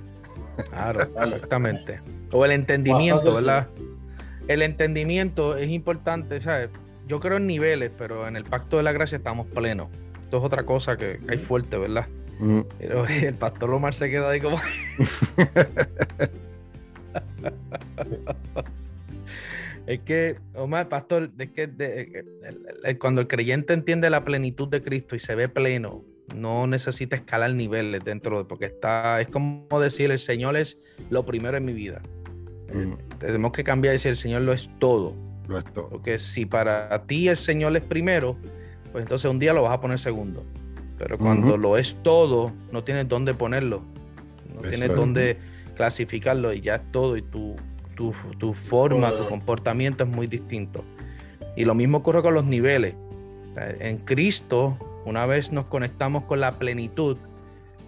[0.70, 1.02] Claro,
[1.34, 2.00] exactamente.
[2.32, 3.68] O el entendimiento, ¿verdad?
[4.48, 6.70] El entendimiento es importante, ¿sabes?
[7.08, 9.90] Yo creo en niveles, pero en el pacto de la gracia estamos plenos.
[10.22, 12.08] Esto es otra cosa que hay fuerte, ¿verdad?
[12.80, 14.58] Pero el pastor Omar se queda ahí como.
[19.86, 25.20] es que, Omar, pastor, es que cuando el creyente entiende la plenitud de Cristo y
[25.20, 26.04] se ve pleno,
[26.36, 30.78] no necesita escalar niveles dentro de, porque está, es como decir, el Señor es
[31.10, 32.02] lo primero en mi vida.
[32.70, 35.16] Eh, tenemos que cambiar y decir, el Señor lo es todo.
[35.48, 35.90] Lo es todo.
[35.90, 38.38] Porque si para ti el Señor es primero,
[38.92, 40.46] pues entonces un día lo vas a poner segundo.
[40.98, 43.84] Pero cuando lo es todo, no tienes dónde ponerlo.
[44.56, 45.38] No tienes dónde
[45.76, 47.18] clasificarlo y ya es todo.
[47.18, 47.56] Y tu,
[47.96, 50.84] tu, tu forma, tu comportamiento es muy distinto.
[51.56, 52.96] Y lo mismo ocurre con los niveles.
[53.80, 57.18] En Cristo una vez nos conectamos con la plenitud,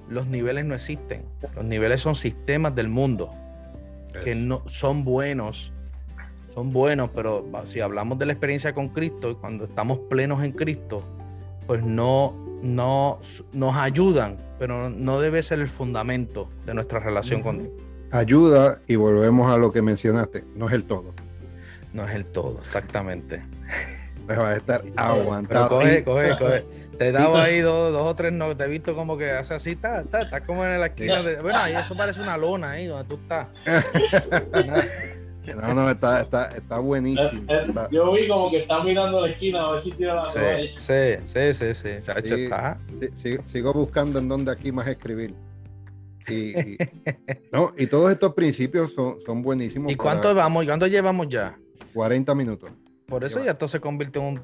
[0.10, 1.24] los niveles no existen.
[1.56, 3.30] Los niveles son sistemas del mundo
[4.24, 5.74] que no son buenos,
[6.54, 11.04] son buenos, pero si hablamos de la experiencia con Cristo, cuando estamos plenos en Cristo,
[11.68, 13.20] pues no, no
[13.52, 17.72] nos ayudan, pero no debe ser el fundamento de nuestra relación con Dios.
[18.16, 21.14] Ayuda y volvemos a lo que mencionaste, no es el todo.
[21.92, 23.44] No es el todo, exactamente.
[24.26, 25.70] Pues va a estar aguantado.
[25.70, 26.66] coge, coge, coge.
[26.98, 29.72] Te he dado ahí dos, o tres no, te he visto como que hace así,
[29.72, 31.22] está, está, está como en la esquina.
[31.24, 33.48] De, bueno, ahí eso parece una lona ahí donde tú estás.
[35.54, 37.42] no, no, está, está, está buenísimo.
[37.50, 40.24] Eh, eh, yo vi como que está mirando la esquina a ver si tira la
[40.24, 42.78] sí, sí, sí, sí, sí, sí, está.
[43.18, 45.34] Sí, sigo, buscando en dónde aquí más escribir.
[46.28, 46.78] Y, y,
[47.52, 49.92] no, y todos estos principios son, son buenísimos.
[49.92, 50.64] ¿Y cuánto vamos?
[50.64, 51.58] ¿Y cuánto llevamos ya?
[51.94, 52.72] 40 minutos.
[53.08, 54.42] Por eso ya esto se convierte en un.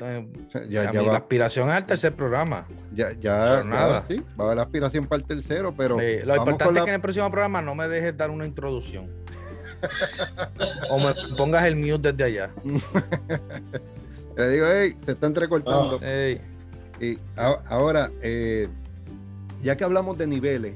[0.70, 2.68] ya, la aspiración al tercer programa.
[2.94, 4.06] Ya, ya, nada.
[4.08, 5.98] sí, va a haber la aspiración para el tercero, pero.
[5.98, 9.10] lo importante es que en el próximo programa no me dejes dar una introducción.
[10.92, 12.52] o me pongas el mute desde allá.
[14.38, 16.00] Le digo, hey, se está entrecortando.
[16.04, 16.38] Ah.
[17.00, 17.18] Y
[17.68, 18.70] ahora, eh,
[19.64, 20.76] ya que hablamos de niveles,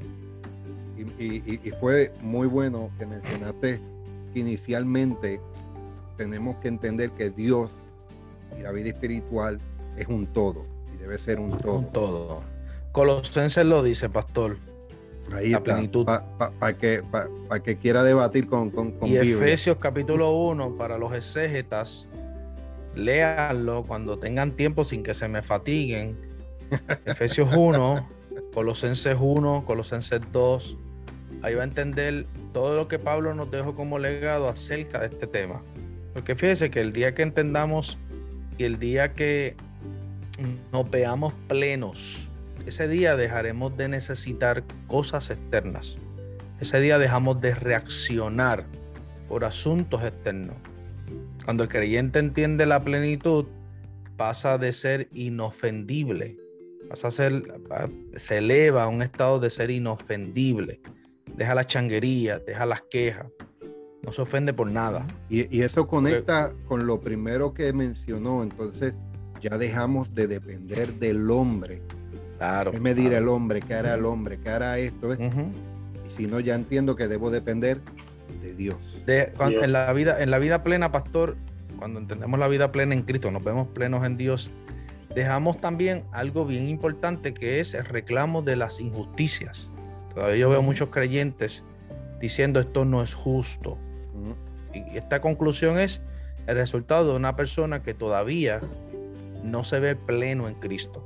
[0.98, 3.82] y, y fue muy bueno que mencionaste
[4.34, 5.40] que inicialmente
[6.18, 7.72] tenemos que entender que Dios
[8.58, 9.60] y la vida espiritual
[9.98, 11.80] es un todo y debe ser un todo.
[11.80, 12.44] Un todo.
[12.92, 14.58] Colosenses lo dice, pastor.
[15.34, 16.06] Ahí la plenitud.
[16.06, 17.04] Para que,
[17.64, 22.08] que quiera debatir con, con, Y Efesios capítulo 1, para los exégetas,
[22.96, 26.18] léanlo cuando tengan tiempo sin que se me fatiguen.
[27.06, 28.10] Efesios 1,
[28.54, 30.78] Colosenses 1, Colosenses 2.
[31.42, 35.28] Ahí va a entender todo lo que Pablo nos dejó como legado acerca de este
[35.28, 35.62] tema.
[36.14, 37.98] Porque fíjese que el día que entendamos
[38.58, 39.56] y el día que
[40.72, 42.30] nos veamos plenos,
[42.66, 45.98] ese día dejaremos de necesitar cosas externas.
[46.60, 48.66] Ese día dejamos de reaccionar
[49.28, 50.56] por asuntos externos.
[51.44, 53.46] Cuando el creyente entiende la plenitud,
[54.18, 56.38] pasa de ser inofendible,
[56.90, 57.44] pasa a ser,
[58.16, 60.80] se eleva a un estado de ser inofendible.
[61.36, 63.28] Deja la changuería, deja las quejas,
[64.04, 65.06] no se ofende por nada.
[65.30, 68.96] Y, eso conecta con lo primero que mencionó, entonces
[69.42, 71.82] ya dejamos de depender del hombre.
[72.38, 72.72] Claro.
[72.72, 73.62] ¿Qué me dirá el hombre?
[73.62, 74.40] ¿Qué hará el hombre?
[74.40, 75.14] ¿Qué hará esto?
[75.14, 77.82] Y si no, ya entiendo que debo depender
[78.42, 78.78] de Dios.
[79.08, 81.38] En, la vida, en la vida plena, pastor,
[81.78, 84.52] cuando entendemos la vida plena en Cristo, nos vemos plenos en Dios,
[85.14, 89.72] dejamos también algo bien importante que es el reclamo de las injusticias.
[90.16, 91.64] Todavía yo veo muchos creyentes
[92.20, 93.78] diciendo esto no es justo,
[94.74, 96.02] y esta conclusión es
[96.48, 98.62] el resultado de una persona que todavía
[99.44, 101.04] no se ve pleno en Cristo.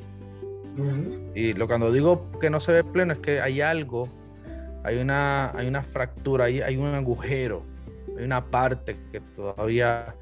[1.36, 4.08] Y lo cuando digo que no se ve pleno es que hay algo,
[4.84, 7.64] hay una, hay una fractura, hay, hay un agujero,
[8.18, 10.16] hay una parte que todavía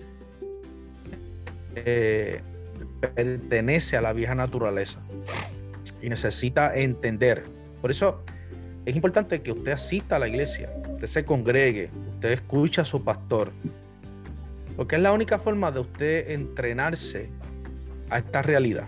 [1.75, 2.41] eh,
[2.99, 4.99] pertenece a la vieja naturaleza
[6.01, 7.43] y necesita entender.
[7.81, 8.23] Por eso
[8.87, 13.03] es importante que usted asista a la iglesia, usted se congregue, usted escucha a su
[13.03, 13.51] pastor,
[14.77, 17.29] porque es la única forma de usted entrenarse
[18.09, 18.87] a esta realidad.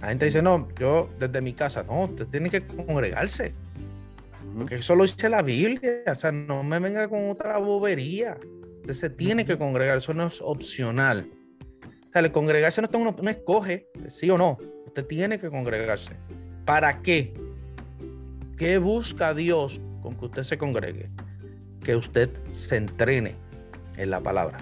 [0.00, 3.52] La gente dice, no, yo desde mi casa, no, usted tiene que congregarse.
[4.56, 8.38] Porque eso lo dice la Biblia, o sea, no me venga con otra bobería.
[8.82, 11.28] Usted se tiene que congregar, eso no es opcional.
[11.82, 14.58] O sea, el congregarse no, está uno, no escoge, sí o no.
[14.86, 16.12] Usted tiene que congregarse.
[16.64, 17.34] ¿Para qué?
[18.56, 21.10] ¿Qué busca Dios con que usted se congregue?
[21.82, 23.34] Que usted se entrene
[23.96, 24.58] en la palabra.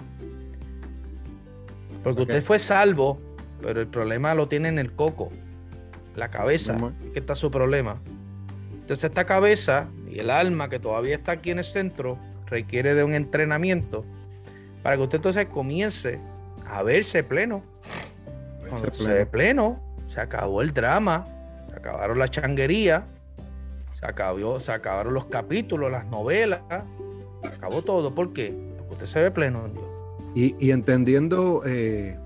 [2.03, 3.19] Porque usted fue salvo,
[3.61, 5.31] pero el problema lo tiene en el coco,
[6.15, 6.75] la cabeza,
[7.13, 8.01] que está su problema.
[8.73, 12.17] Entonces esta cabeza y el alma que todavía está aquí en el centro
[12.47, 14.05] requiere de un entrenamiento
[14.81, 16.19] para que usted entonces comience
[16.67, 17.63] a verse pleno.
[18.67, 19.79] Cuando se ve pleno,
[20.09, 21.25] se acabó el drama,
[21.69, 23.05] se acabaron la changuería,
[24.03, 26.61] se, acabó, se acabaron los capítulos, las novelas,
[27.41, 28.13] se acabó todo.
[28.13, 28.53] ¿Por qué?
[28.77, 29.85] Porque usted se ve pleno en Dios.
[30.35, 32.17] Y, entendiendo, eh,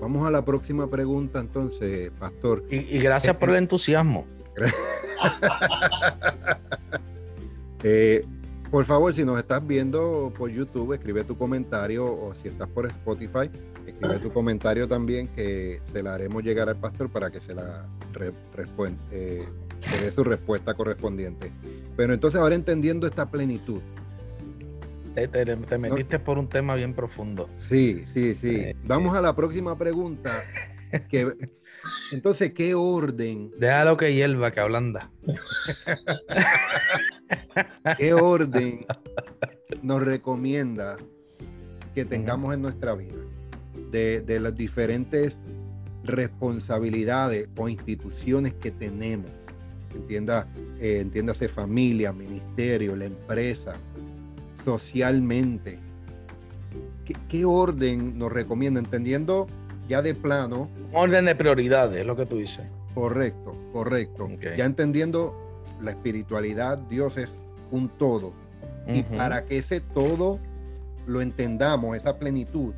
[0.00, 2.64] vamos a la próxima pregunta entonces, Pastor.
[2.70, 4.26] Y, gracias por el entusiasmo.
[7.82, 8.26] Eh,
[8.70, 12.84] por favor, si nos estás viendo por YouTube, escribe tu comentario o si estás por
[12.84, 13.50] Spotify,
[13.86, 17.86] escribe tu comentario también que se la haremos llegar al pastor para que se la
[19.10, 19.46] eh,
[20.00, 21.52] dé su respuesta correspondiente.
[21.96, 23.80] Pero entonces ahora entendiendo esta plenitud,
[25.14, 27.48] te, metiste por un tema bien profundo.
[27.58, 28.56] Sí, sí, sí.
[28.56, 30.32] Eh, Vamos a la próxima pregunta.
[32.12, 33.50] entonces, ¿qué orden?
[33.58, 35.10] Déjalo que hierva, que ablanda.
[37.98, 38.86] ¿Qué orden
[39.82, 40.96] nos recomienda
[41.94, 43.18] que tengamos en nuestra vida?
[43.90, 45.38] De, de las diferentes
[46.04, 49.30] responsabilidades o instituciones que tenemos.
[49.94, 50.46] Entienda,
[50.80, 53.74] eh, entiéndase familia, ministerio, la empresa,
[54.64, 55.78] socialmente.
[57.28, 58.78] ¿Qué, orden nos recomienda?
[58.78, 59.48] Entendiendo
[59.88, 60.68] ya de plano.
[60.92, 62.66] Orden de prioridades, lo que tú dices.
[62.94, 64.28] Correcto, correcto.
[64.56, 65.34] Ya entendiendo
[65.80, 67.30] la espiritualidad, Dios es
[67.70, 68.32] un todo.
[68.86, 70.38] Y para que ese todo
[71.06, 72.74] lo entendamos, esa plenitud,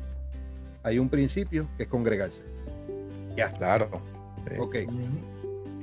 [0.83, 2.43] hay un principio que es congregarse.
[3.35, 3.51] Ya.
[3.51, 3.89] Claro.
[4.59, 4.75] Ok.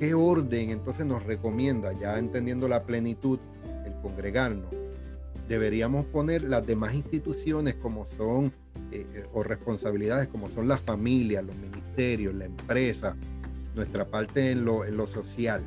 [0.01, 3.39] ¿Qué orden entonces nos recomienda, ya entendiendo la plenitud,
[3.87, 4.75] el congregarnos?
[5.51, 8.53] deberíamos poner las demás instituciones como son,
[8.93, 13.17] eh, eh, o responsabilidades como son las familias, los ministerios, la empresa,
[13.75, 15.61] nuestra parte en lo, en lo social.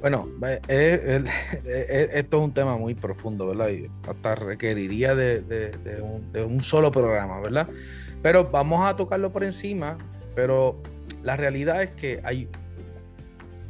[0.00, 0.28] Bueno,
[0.68, 3.68] esto es un tema muy profundo, ¿verdad?
[3.68, 7.68] Y hasta requeriría de, de, un, solo programa, ¿verdad?
[8.20, 9.96] Pero vamos a tocarlo por encima,
[10.34, 10.82] pero
[11.24, 12.48] la realidad es que hay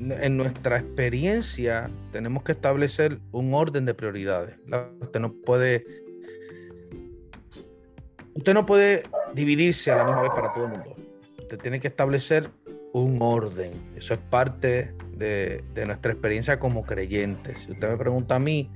[0.00, 4.57] en nuestra experiencia tenemos que establecer un orden de prioridades.
[5.00, 5.86] Usted no puede
[8.34, 10.96] usted no puede dividirse a la misma vez para todo el mundo.
[11.38, 12.50] Usted tiene que establecer
[12.92, 13.70] un orden.
[13.96, 17.59] Eso es parte de, nuestra experiencia como creyentes.
[17.61, 18.68] Si usted me pregunta a mí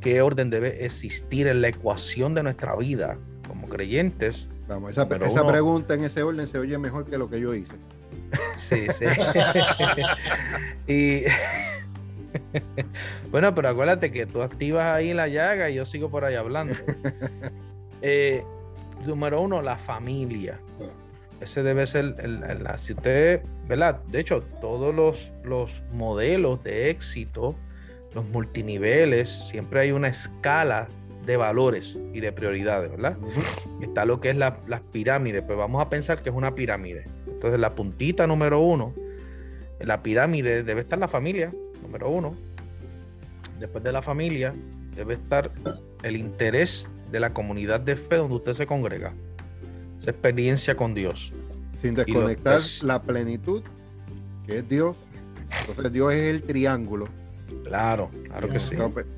[0.00, 4.48] qué orden debe existir en la ecuación de nuestra vida como creyentes.
[4.68, 7.74] Vamos, esa, esa pregunta en ese orden se oye mejor que lo que yo hice.
[8.56, 9.04] Sí, sí.
[10.86, 11.24] y
[13.30, 16.74] bueno, pero acuérdate que tú activas ahí la llaga y yo sigo por ahí hablando.
[18.04, 18.42] Eh,
[19.06, 20.58] número uno, la familia.
[21.40, 24.00] Ese debe ser el, si usted, ¿verdad?
[24.08, 27.54] De hecho, todos los, los modelos de éxito,
[28.14, 30.88] los multiniveles, siempre hay una escala
[31.24, 33.16] de valores y de prioridades, ¿verdad?
[33.80, 37.04] Está lo que es la, las pirámides, pues vamos a pensar que es una pirámide.
[37.42, 38.94] Entonces, la puntita número uno,
[39.80, 42.36] en la pirámide debe estar la familia, número uno.
[43.58, 44.54] Después de la familia,
[44.94, 45.50] debe estar
[46.04, 49.12] el interés de la comunidad de fe donde usted se congrega.
[49.98, 51.32] Esa experiencia con Dios.
[51.82, 53.64] Sin desconectar la plenitud,
[54.46, 55.04] que es Dios.
[55.66, 57.08] Entonces, Dios es el triángulo.
[57.64, 58.76] Claro, claro que sí.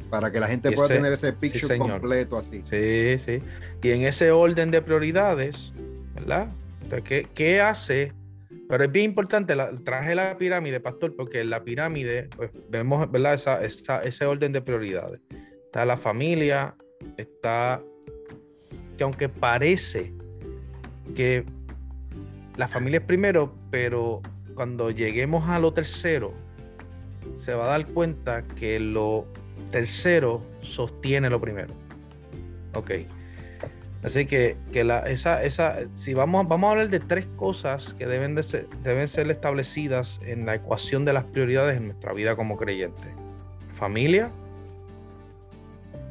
[0.09, 2.63] Para que la gente pueda tener ese picture completo así.
[2.71, 3.43] Sí, sí.
[3.83, 5.75] Y en ese orden de prioridades,
[6.15, 6.49] ¿verdad?
[7.03, 8.13] ¿Qué, hace?
[8.69, 13.35] Pero es bien importante, traje la pirámide, pastor, porque en la pirámide pues, vemos ¿verdad?
[13.35, 15.21] Esa, ese orden de prioridades.
[15.67, 16.77] Está la familia,
[17.17, 17.83] está
[18.97, 20.13] que aunque parece
[21.15, 21.45] que
[22.57, 24.23] la familia es primero, pero
[24.55, 26.33] cuando lleguemos a lo tercero,
[27.41, 29.27] se va a dar cuenta que lo
[29.71, 31.75] tercero sostiene lo primero.
[32.75, 32.91] Ok.
[34.05, 38.07] Así que, que la, esa, esa, si vamos, vamos a hablar de tres cosas que
[38.07, 42.37] deben, de ser, deben ser establecidas en la ecuación de las prioridades en nuestra vida
[42.37, 43.15] como creyente.
[43.73, 44.31] Familia,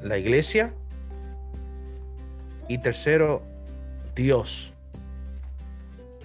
[0.01, 0.73] la iglesia
[2.67, 3.43] y tercero,
[4.15, 4.73] Dios.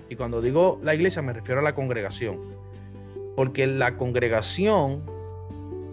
[0.09, 2.41] Y cuando digo la iglesia me refiero a la congregación.
[3.37, 5.03] Porque la congregación,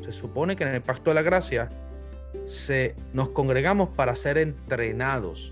[0.05, 1.69] se supone que en el pacto de la gracia,
[2.47, 5.51] se, nos congregamos para ser entrenados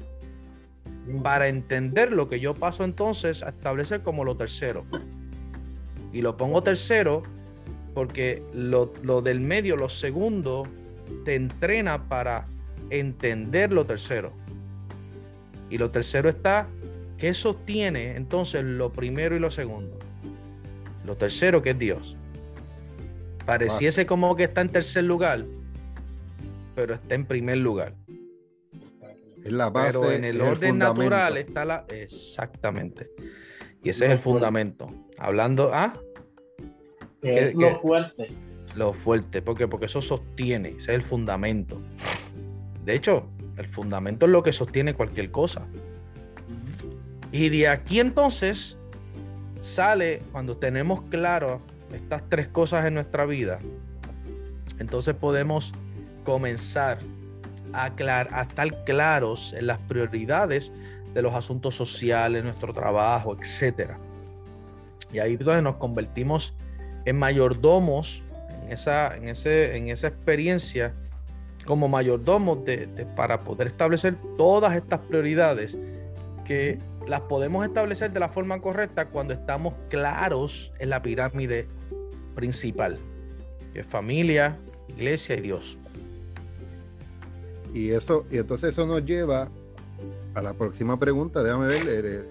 [1.21, 4.85] para entender lo que yo paso entonces a establecer como lo tercero.
[6.11, 7.23] Y lo pongo tercero
[7.93, 8.87] porque lo,
[9.21, 10.67] del medio, lo segundo,
[11.25, 12.47] te entrena para
[12.89, 14.31] entender lo tercero.
[15.69, 16.67] Y lo tercero está,
[17.17, 19.97] ¿qué sostiene entonces lo primero y lo segundo?
[21.05, 22.17] Lo tercero que es Dios.
[23.45, 25.45] Pareciese como que está en tercer lugar,
[26.75, 27.93] pero está en primer lugar.
[29.43, 31.85] Pero en el orden natural está la.
[31.89, 33.11] Exactamente.
[33.83, 34.89] Y ese es el fundamento.
[35.17, 35.71] Hablando.
[35.73, 35.99] ¿Ah?
[37.21, 38.29] es lo fuerte.
[38.75, 39.41] Lo fuerte.
[39.41, 40.69] ¿Por Porque eso sostiene.
[40.69, 41.81] Ese es el fundamento.
[42.85, 45.65] De hecho, el fundamento es lo que sostiene cualquier cosa.
[47.31, 48.77] Y de aquí entonces
[49.59, 51.61] sale cuando tenemos claro
[51.93, 53.59] estas tres cosas en nuestra vida.
[54.79, 55.73] Entonces podemos
[56.23, 56.99] comenzar
[57.73, 57.87] a,
[58.41, 60.71] estar claros en las prioridades
[61.13, 63.97] de los asuntos sociales, nuestro trabajo, etcétera.
[65.11, 66.55] Y ahí entonces nos convertimos
[67.05, 68.23] en mayordomos
[68.63, 70.93] en esa, en ese, en esa experiencia
[71.65, 75.77] como mayordomos de, para poder establecer todas estas prioridades
[76.45, 81.67] que las podemos establecer de la forma correcta cuando estamos claros en la pirámide
[82.35, 82.97] principal,
[83.73, 84.57] que es familia,
[84.87, 85.79] iglesia y Dios.
[87.73, 89.49] Y eso, y entonces eso nos lleva
[90.35, 91.41] a la próxima pregunta.
[91.41, 92.27] Déjame ver,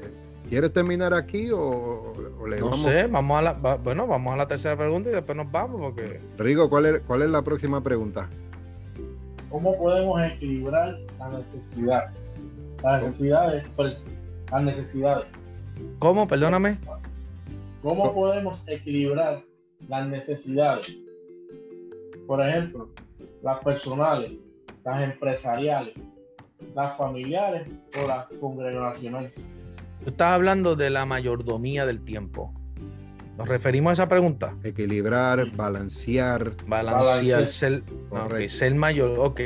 [0.48, 2.14] ¿quieres terminar aquí o,
[2.48, 5.50] le no sé, vamos a la, bueno, vamos a la tercera pregunta y después nos
[5.50, 6.20] vamos porque.
[6.38, 8.28] Rigo, ¿cuál es, cuál es la próxima pregunta?
[9.50, 12.10] ¿Cómo podemos equilibrar la necesidad?
[12.82, 13.64] Las necesidades,
[14.50, 15.26] las necesidades.
[15.98, 16.26] ¿Cómo?
[16.26, 16.78] Perdóname.
[17.82, 19.42] ¿Cómo podemos equilibrar
[19.88, 20.96] las necesidades?
[22.26, 22.88] Por ejemplo,
[23.42, 24.32] las personales,
[24.84, 25.94] las empresariales,
[26.74, 27.68] las familiares
[28.02, 29.34] o las congregacionales.
[30.04, 32.52] Tú estás hablando de la mayordomía del tiempo.
[33.38, 34.54] ¿Nos referimos a esa pregunta?
[34.62, 36.54] Equilibrar, balancear.
[36.66, 37.82] Balancear, ser,
[38.46, 39.18] ser mayor.
[39.18, 39.40] Ok.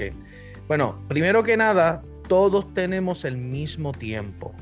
[0.67, 4.53] Bueno, primero que nada, todos tenemos el mismo tiempo.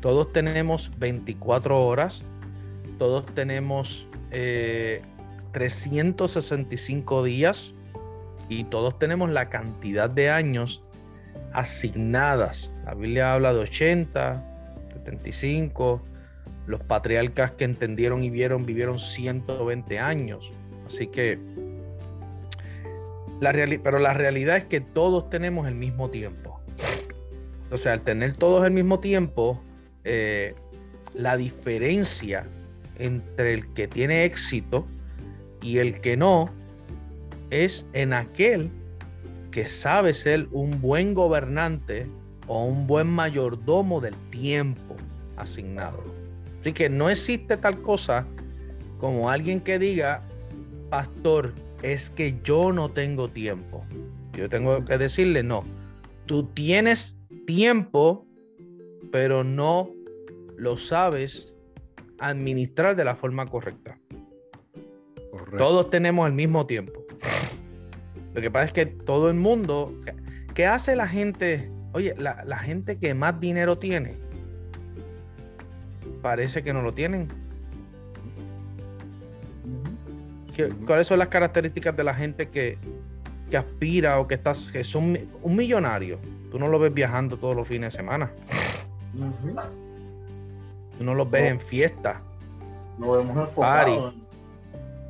[0.00, 2.22] Todos tenemos 24 horas.
[2.98, 7.74] Todos tenemos 365 eh, días
[8.48, 10.82] y todos tenemos la cantidad de años
[11.52, 12.72] asignadas.
[12.84, 14.44] La Biblia habla de 80,
[14.92, 16.02] 75.
[16.66, 20.52] Los patriarcas que entendieron y vieron vivieron 120 años.
[20.86, 21.38] Así que,
[23.40, 26.60] la pero la realidad es que todos tenemos el mismo tiempo.
[27.70, 29.62] O sea, al tener todos el mismo tiempo,
[30.04, 30.54] eh,
[31.14, 32.46] la diferencia
[32.98, 34.86] entre el que tiene éxito
[35.62, 36.50] y el que no
[37.50, 38.70] es en aquel
[39.50, 42.06] que sabe ser un buen gobernante
[42.46, 44.96] o un buen mayordomo del tiempo
[45.36, 46.02] asignado.
[46.60, 48.26] Así que no existe tal cosa
[48.98, 50.22] como alguien que diga,
[50.90, 53.84] pastor, es que yo no tengo tiempo.
[54.32, 55.64] Yo tengo que decirle, no,
[56.26, 58.26] tú tienes tiempo,
[59.10, 59.90] pero no
[60.56, 61.54] lo sabes
[62.18, 63.98] administrar de la forma correcta.
[65.56, 67.07] Todos tenemos el mismo tiempo.
[68.34, 69.92] Lo que pasa es que todo el mundo,
[70.54, 71.70] ¿qué hace la gente?
[71.92, 74.14] Oye, la, gente que más dinero tiene,
[76.22, 77.26] parece que no lo tienen.
[80.86, 82.78] ¿Cuáles son las características de la gente que,
[83.56, 86.20] aspira o que, está, que son un millonario?
[86.50, 88.30] Tú no lo ves viajando todos los fines de semana.
[90.96, 92.22] Tú no los ves en fiesta.
[92.98, 93.50] Lo vemos.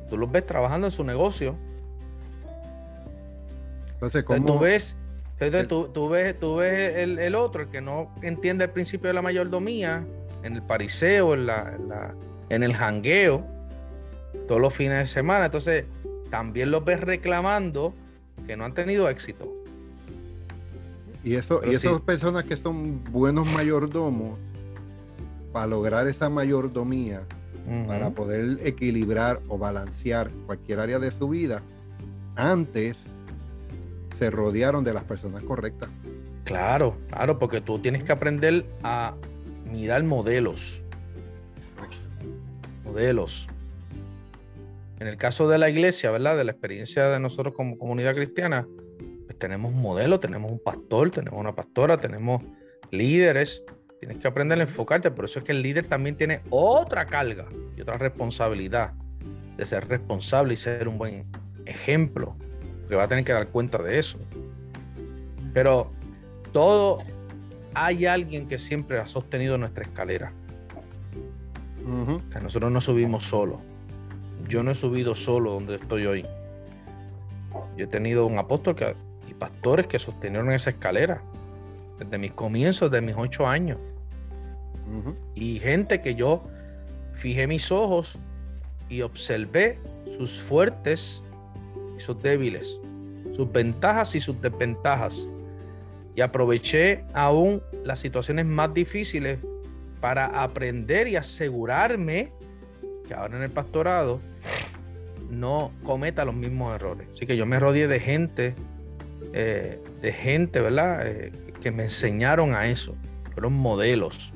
[0.09, 1.55] Tú los ves trabajando en su negocio
[4.01, 4.95] entonces, tú ves,
[5.93, 10.05] tú, ves, tú ves el, otro, el que no entiende el principio de la mayordomía,
[10.41, 12.15] en el pariseo, en, la,
[12.47, 13.45] en, el jangueo,
[14.47, 15.47] todos los fines de semana.
[15.47, 15.83] Entonces,
[16.29, 17.93] también los ves reclamando
[18.47, 19.53] que no han tenido éxito.
[21.21, 24.39] Y eso, y esas personas que son buenos mayordomos,
[25.51, 27.23] para lograr esa mayordomía,
[27.85, 31.61] para poder equilibrar o balancear cualquier área de su vida,
[32.37, 33.09] antes
[34.19, 35.89] se rodearon de las personas correctas.
[36.43, 39.15] Claro, claro, porque tú tienes que aprender a
[39.71, 40.83] mirar modelos.
[42.83, 43.47] Modelos.
[44.99, 46.35] En el caso de la iglesia, ¿verdad?
[46.35, 48.67] De la experiencia de nosotros como comunidad cristiana,
[49.25, 52.43] pues tenemos modelos, tenemos un pastor, tenemos una pastora, tenemos
[52.91, 53.63] líderes.
[54.01, 55.11] Tienes que aprender a enfocarte.
[55.11, 57.47] Por eso es que el líder también tiene otra carga
[57.77, 58.91] y otra responsabilidad
[59.55, 61.25] de ser responsable y ser un buen
[61.65, 62.35] ejemplo.
[62.89, 64.17] Que va a tener que dar cuenta de eso.
[65.53, 65.91] Pero
[66.51, 66.99] todo
[67.73, 70.33] hay alguien que siempre ha sostenido nuestra escalera.
[72.41, 73.61] nosotros no subimos solo.
[74.47, 76.25] Yo no he subido solo donde estoy hoy.
[77.77, 78.75] Yo he tenido un apóstol
[79.27, 81.21] y pastores que sostenieron esa escalera
[81.99, 83.77] desde mis comienzos, de mis ocho años.
[85.35, 86.43] Y gente que yo
[87.13, 88.17] fijé mis ojos
[88.87, 89.77] y observé
[90.17, 91.21] sus fuertes
[91.99, 92.79] sus débiles,
[93.35, 95.27] sus ventajas y sus desventajas.
[96.15, 99.39] Y aproveché aún las situaciones más difíciles
[100.01, 102.31] para aprender y asegurarme
[103.07, 104.21] que ahora en el pastorado
[105.29, 107.07] no cometa los mismos errores.
[107.13, 108.55] Así que yo me rodeé de gente,
[109.33, 111.07] eh, de gente, ¿verdad?
[111.07, 111.31] Eh,
[111.61, 112.95] que me enseñaron a eso.
[113.33, 114.33] Fueron modelos,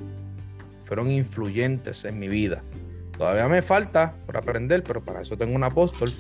[0.86, 2.64] fueron influyentes en mi vida.
[3.18, 6.12] Todavía me falta por aprender, pero para eso tengo un apóstol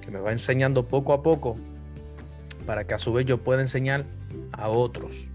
[0.00, 1.56] que me va enseñando poco a poco
[2.66, 4.06] para que a su vez yo pueda enseñar
[4.52, 5.28] a otros.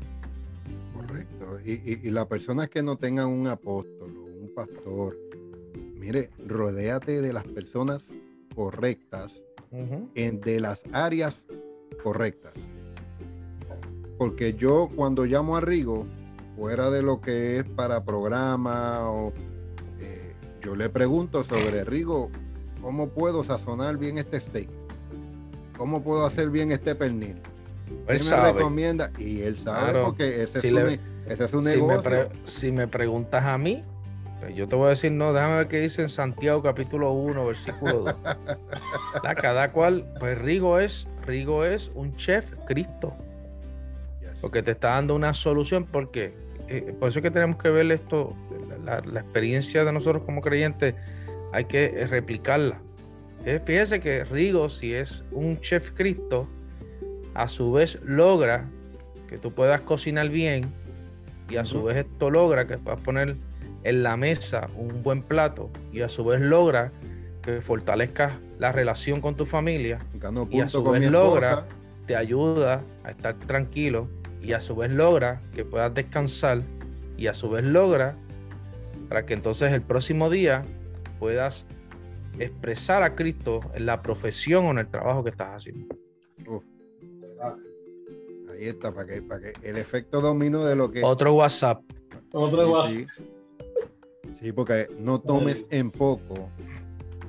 [0.94, 1.60] Correcto.
[1.66, 5.18] Y, las personas que no tengan un apóstol o un pastor,
[5.96, 8.08] mire, rodéate de las personas
[8.56, 9.42] correctas
[10.14, 11.46] en, de las áreas
[12.04, 12.54] correctas.
[14.18, 16.06] Porque yo cuando llamo a Rigo,
[16.56, 19.34] fuera de lo que es para programa, o,
[20.00, 22.32] eh, yo le pregunto sobre Rigo,
[22.86, 24.70] ¿cómo puedo sazonar bien este steak?
[25.76, 27.42] ¿Cómo puedo hacer bien este pernil?
[28.08, 29.12] Él me recomienda?
[29.18, 32.30] Y él sabe porque ese, es, un, negocio.
[32.44, 33.84] si me preguntas a mí,
[34.40, 37.48] pues yo te voy a decir, no, déjame ver qué dice en Santiago capítulo 1,
[37.48, 38.16] versículo 2.
[39.42, 43.16] cada cual, pues Rigo es, Rigo es un chef Cristo
[44.42, 46.36] porque te está dando una solución, porque
[46.68, 48.36] eh, por eso es que tenemos que ver esto,
[48.86, 50.94] la, experiencia de nosotros como creyentes,
[51.56, 52.82] hay que replicarla.
[53.46, 56.50] Eh, fíjese que Rigo, si es un chef Cristo,
[57.34, 58.66] a su vez logra
[59.30, 60.66] que tú puedas cocinar bien
[61.50, 63.38] y a su vez esto logra que puedas poner
[63.86, 66.92] en la mesa un buen plato y a su vez logra
[67.42, 70.00] que fortalezcas la relación con tu familia
[70.52, 71.68] y a su vez logra,
[72.06, 74.10] te ayuda a estar tranquilo
[74.42, 76.64] y a su vez logra que puedas descansar
[77.18, 78.18] y a su vez logra
[79.08, 80.66] para que entonces el próximo día
[81.20, 81.66] puedas
[82.40, 85.96] expresar a Cristo en la profesión o en el trabajo que estás haciendo.
[88.52, 91.04] Ahí está, para que, para que el efecto domino de lo que...
[91.04, 91.82] Otro WhatsApp.
[92.32, 93.08] Otro WhatsApp.
[94.42, 96.50] Sí, porque no tomes en poco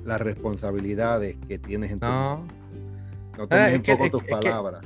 [0.03, 2.47] las responsabilidades que tienes en tu no.
[3.37, 4.85] No tomes en poco tus palabras.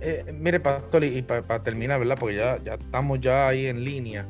[0.00, 2.16] Eh, mire, Pastor, y, para terminar, ¿verdad?
[2.18, 4.26] Porque ya, ya estamos ya ahí en línea.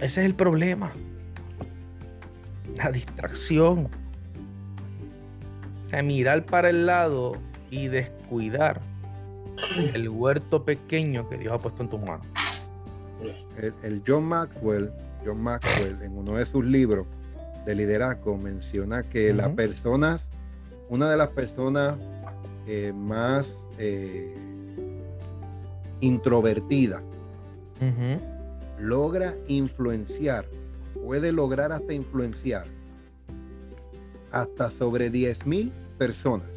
[0.00, 0.92] Ese es el problema.
[2.76, 3.88] La distracción.
[5.86, 7.36] O sea, mirar para el lado
[7.70, 8.80] y descuidar
[9.94, 12.26] el huerto pequeño que Dios ha puesto en tus manos.
[13.82, 14.92] El, John Maxwell,
[15.24, 17.06] John Maxwell, en uno de sus libros
[17.64, 20.28] de liderazgo, menciona que las personas,
[20.88, 21.96] una de las personas
[22.66, 24.34] eh, más eh,
[26.00, 27.02] introvertida,
[28.78, 30.46] logra influenciar,
[31.04, 32.66] puede lograr hasta influenciar
[34.32, 36.48] hasta sobre 10 mil personas.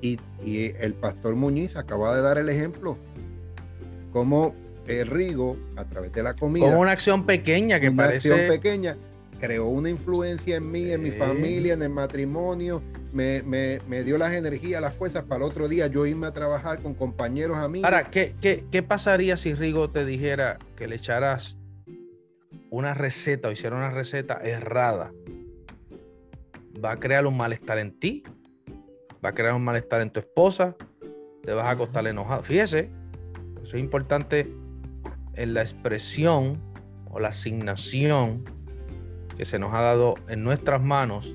[0.00, 2.96] y, el pastor Muñiz acaba de dar el ejemplo,
[4.12, 4.54] como
[4.86, 6.64] el Rigo, a través de la comida.
[6.64, 8.32] Como una acción pequeña que una parece.
[8.32, 8.96] Acción pequeña
[9.38, 12.82] creó una influencia en mí, en mi familia, en el matrimonio,
[13.12, 16.94] me, dio las energías, las fuerzas para el otro día yo irme a trabajar con
[16.94, 17.84] compañeros amigos.
[17.84, 21.56] Ahora, ¿qué, qué, pasaría si Rigo te dijera que le echaras
[22.70, 25.12] una receta o hiciera una receta errada?
[26.82, 28.22] Va a crear un malestar en ti,
[29.24, 30.76] va a crear un malestar en tu esposa,
[31.42, 32.42] te vas a acostar enojado.
[32.42, 32.90] Fíjese,
[33.62, 34.52] eso es importante
[35.34, 36.60] en la expresión
[37.10, 38.44] o la asignación
[39.36, 41.34] que se nos ha dado en nuestras manos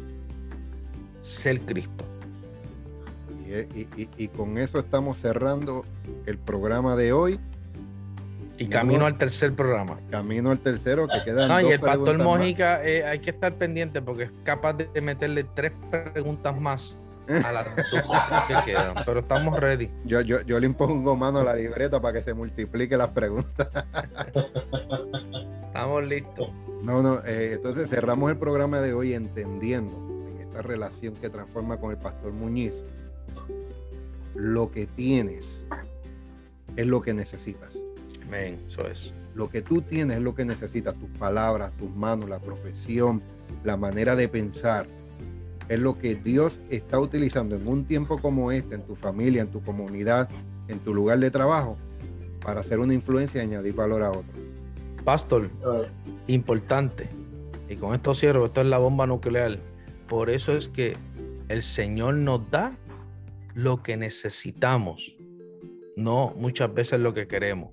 [1.21, 2.05] ser Cristo.
[4.17, 5.85] Y, con eso estamos cerrando
[6.25, 7.39] el programa de hoy.
[8.57, 9.99] Y camino al tercer programa.
[10.09, 11.49] Camino al tercero, que quedan.
[11.49, 15.43] No, y el pastor Mójica eh, hay que estar pendiente porque es capaz de meterle
[15.43, 16.95] tres preguntas más
[17.27, 18.03] a las dos
[18.47, 19.89] que quedan, pero estamos ready.
[20.05, 23.67] Yo, yo, yo le impongo mano a la libreta para que se multiplique las preguntas.
[25.67, 26.49] estamos listos.
[26.83, 29.97] No, no, eh, entonces cerramos el programa de hoy entendiendo
[30.29, 32.73] en esta relación que transforma con el pastor Muñiz,
[34.35, 35.65] lo que tienes
[36.75, 37.75] es lo que necesitas.
[38.33, 39.13] Eso es.
[39.33, 43.21] Lo que tú tienes es lo que necesitas, tus palabras, tus manos, la profesión,
[43.63, 44.87] la manera de pensar.
[45.67, 49.49] Es lo que Dios está utilizando en un tiempo como este, en tu familia, en
[49.49, 50.29] tu comunidad,
[50.67, 51.77] en tu lugar de trabajo,
[52.41, 54.33] para hacer una influencia y añadir valor a otro.
[55.03, 55.49] Pastor,
[56.27, 57.09] importante,
[57.67, 59.59] y con esto cierro, esto es la bomba nuclear.
[60.07, 60.95] Por eso es que
[61.49, 62.77] el Señor nos da
[63.53, 65.17] lo que necesitamos,
[65.95, 67.69] no muchas veces lo que queremos.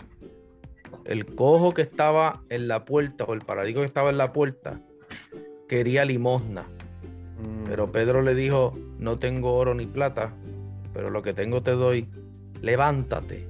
[1.04, 4.80] El cojo que estaba en la puerta o el paradigma que estaba en la puerta
[5.68, 6.62] quería limosna.
[6.62, 7.64] Mm.
[7.68, 10.32] Pero Pedro le dijo, no tengo oro ni plata,
[10.92, 12.08] pero lo que tengo te doy,
[12.60, 13.46] levántate.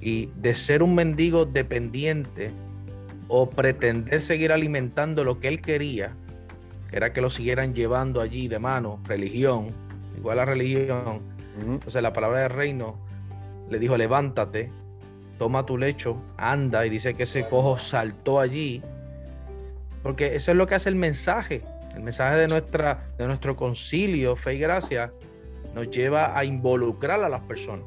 [0.00, 2.52] Y de ser un mendigo dependiente
[3.28, 6.12] o pretender seguir alimentando lo que él quería,
[6.88, 9.70] que era que lo siguieran llevando allí de mano, religión,
[10.16, 11.22] igual a religión.
[11.60, 12.98] Entonces la palabra de reino
[13.70, 14.70] le dijo, levántate,
[15.38, 18.82] toma tu lecho, anda, y dice que ese cojo saltó allí,
[20.02, 21.62] porque eso es lo que hace el mensaje.
[21.94, 25.12] El mensaje de, nuestra, de nuestro concilio, fe y gracia,
[25.74, 27.86] nos lleva a involucrar a las personas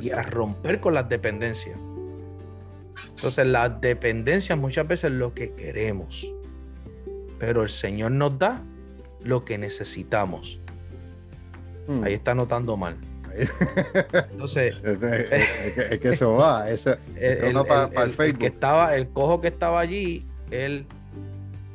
[0.00, 1.76] y a romper con las dependencias.
[3.08, 6.32] Entonces, las dependencias muchas veces es lo que queremos,
[7.38, 8.62] pero el Señor nos da
[9.22, 10.60] lo que necesitamos.
[11.88, 12.04] Hmm.
[12.04, 12.96] Ahí está notando mal.
[14.30, 18.40] Entonces, es, que, eso va, eso, el, para el, Facebook.
[18.40, 20.86] que estaba, el cojo que estaba allí, él,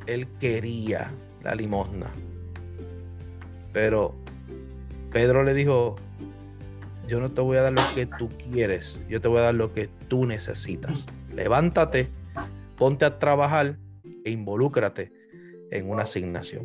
[0.06, 2.10] él quería la limosna.
[3.72, 4.14] Pero
[5.12, 5.96] Pedro le dijo,
[7.06, 9.54] yo no te voy a dar lo que tú quieres, yo te voy a dar
[9.54, 11.06] lo que tú necesitas.
[11.34, 12.08] Levántate,
[12.76, 13.76] ponte a trabajar
[14.24, 15.12] e involúcrate
[15.70, 16.64] en una asignación.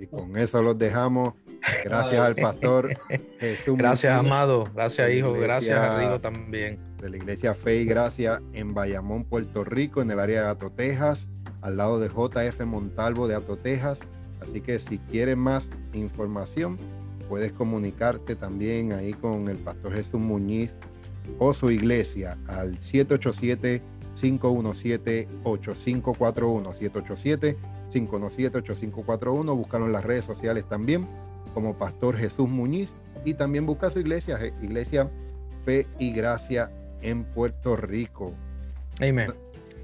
[0.00, 1.34] Y con eso los dejamos.
[1.84, 2.96] Gracias al pastor
[3.40, 3.76] Jesús.
[3.76, 4.68] Gracias, amado.
[4.74, 5.32] Gracias, hijo.
[5.32, 6.78] gracias a Rigo también.
[6.98, 11.28] De la iglesia Fe y Gracia en Bayamón, Puerto Rico, en el área de Atotejas,
[11.62, 14.00] al lado de JF Montalvo de Atotejas.
[14.40, 16.78] Así que si quieren más información,
[17.28, 20.74] puedes comunicarte también ahí con el pastor Jesús Muñiz
[21.38, 23.82] o su iglesia al 787
[24.20, 27.56] 517 8541 787
[27.92, 31.06] 517 8541 búscalo en las redes sociales también
[31.58, 32.88] como Pastor Jesús Muñiz
[33.24, 35.10] y también busca su iglesia, Iglesia
[35.64, 36.70] Fe y Gracia
[37.02, 38.32] en Puerto Rico.
[39.00, 39.34] Amén.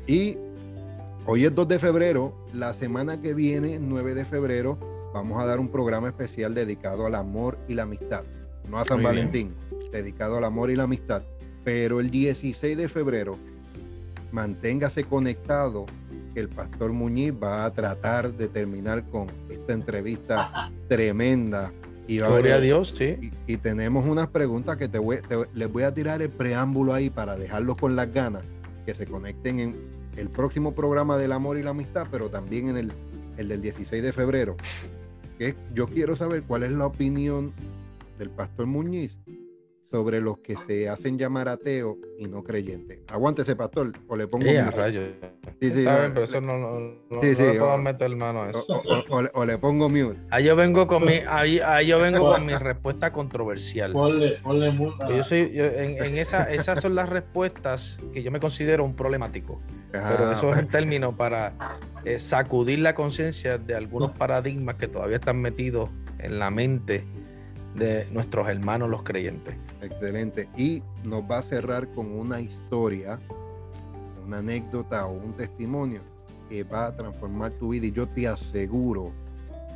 [0.06, 0.38] Y
[1.26, 4.78] hoy es 2 de febrero, la semana que viene, 9 de febrero,
[5.12, 8.22] vamos a dar un programa especial dedicado al amor y la amistad,
[8.70, 9.52] no a San Valentín,
[9.90, 11.24] dedicado al amor y la amistad.
[11.64, 13.36] Pero el 16 de febrero,
[14.30, 15.86] manténgase conectado
[16.34, 21.72] el pastor Muñiz va a tratar de terminar con esta entrevista tremenda.
[22.06, 23.32] Y Gloria a, Dios, sí.
[23.46, 25.20] Y, tenemos unas preguntas que te, voy,
[25.54, 28.42] les voy a tirar el preámbulo ahí para dejarlos con las ganas,
[28.84, 29.74] que se conecten en
[30.16, 32.92] el próximo programa del amor y la amistad, pero también en el,
[33.38, 34.56] el del 16 de febrero.
[35.38, 37.52] Que yo quiero saber cuál es la opinión
[38.18, 39.16] del pastor Muñiz
[39.90, 43.02] sobre los que se hacen llamar ateo y no creyente.
[43.08, 44.44] Aguántese, pastor, o le pongo.
[44.44, 44.52] Sí,
[45.70, 46.80] sí, Está bien, pero eso no, no,
[47.10, 48.64] no, sí, sí, puedo meter mano a eso.
[48.68, 50.18] O, o, le pongo mute.
[50.30, 53.92] Ahí yo vengo con mi, ahí, ahí yo vengo con mi respuesta controversial.
[53.92, 55.08] Ponle, ponle multa.
[55.08, 58.94] Yo soy, yo, en, en esa, esas son las respuestas que yo me considero un
[58.94, 59.60] problemático.
[59.92, 61.54] pero eso es un término para
[62.04, 67.04] eh, sacudir la conciencia de algunos paradigmas que todavía están metidos en la mente
[67.74, 69.56] de nuestros hermanos los creyentes.
[69.82, 70.48] Excelente.
[70.56, 73.18] Y nos va a cerrar con una historia,
[74.24, 76.00] una anécdota o un testimonio
[76.48, 79.12] que va a transformar tu vida y yo te aseguro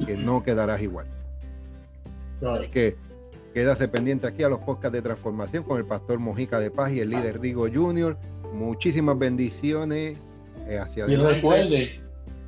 [0.07, 1.07] que no quedarás igual.
[2.47, 2.97] Así que
[3.53, 7.01] quédase pendiente aquí a los podcasts de transformación con el pastor Mojica de Paz y
[7.01, 8.17] el líder Rigo Junior.
[8.55, 10.17] Muchísimas bendiciones
[10.69, 12.01] eh, hacia y Recuerde,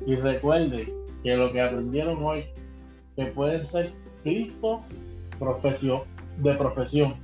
[0.05, 0.93] y recuerde
[1.23, 2.45] que lo que aprendieron hoy,
[3.15, 3.91] que pueden ser
[4.23, 4.81] Cristo
[5.41, 6.01] profesión,
[6.37, 7.15] de profesión.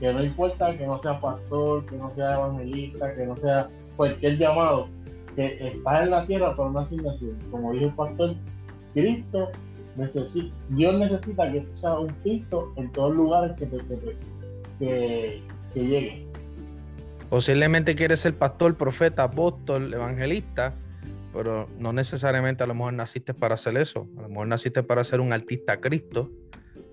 [0.00, 4.38] Que no importa que no sea pastor, que no sea evangelista, que no sea cualquier
[4.38, 4.88] llamado,
[5.36, 7.38] que está en la tierra para una asignación.
[7.50, 8.34] Como dijo el pastor,
[8.94, 9.48] Cristo
[9.96, 13.78] necesita, Dios necesita que tú seas un Cristo en todos los lugares que, te,
[14.78, 15.42] que,
[15.74, 16.26] llegue.
[17.28, 20.74] Posiblemente quieres ser pastor, profeta, apóstol, evangelista,
[21.32, 24.08] pero no necesariamente a lo mejor naciste para hacer eso.
[24.18, 26.30] A lo mejor naciste para ser un artista Cristo,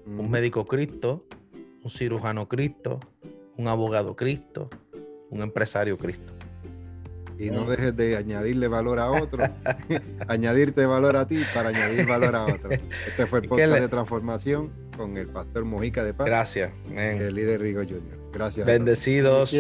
[0.08, 1.26] un médico Cristo,
[1.84, 3.00] un cirujano Cristo,
[3.58, 4.70] un abogado Cristo,
[5.30, 6.34] un empresario Cristo.
[7.40, 9.44] Y no dejes de añadirle valor a otro,
[10.28, 12.72] añadirte valor a ti para añadir valor a otro.
[12.72, 16.26] Este fue el podcast de transformación con el pastor Mojica de Paz.
[16.26, 16.72] Gracias.
[16.90, 18.18] El líder Rigo Junior.
[18.34, 18.66] Gracias.
[18.66, 19.54] Bendecidos.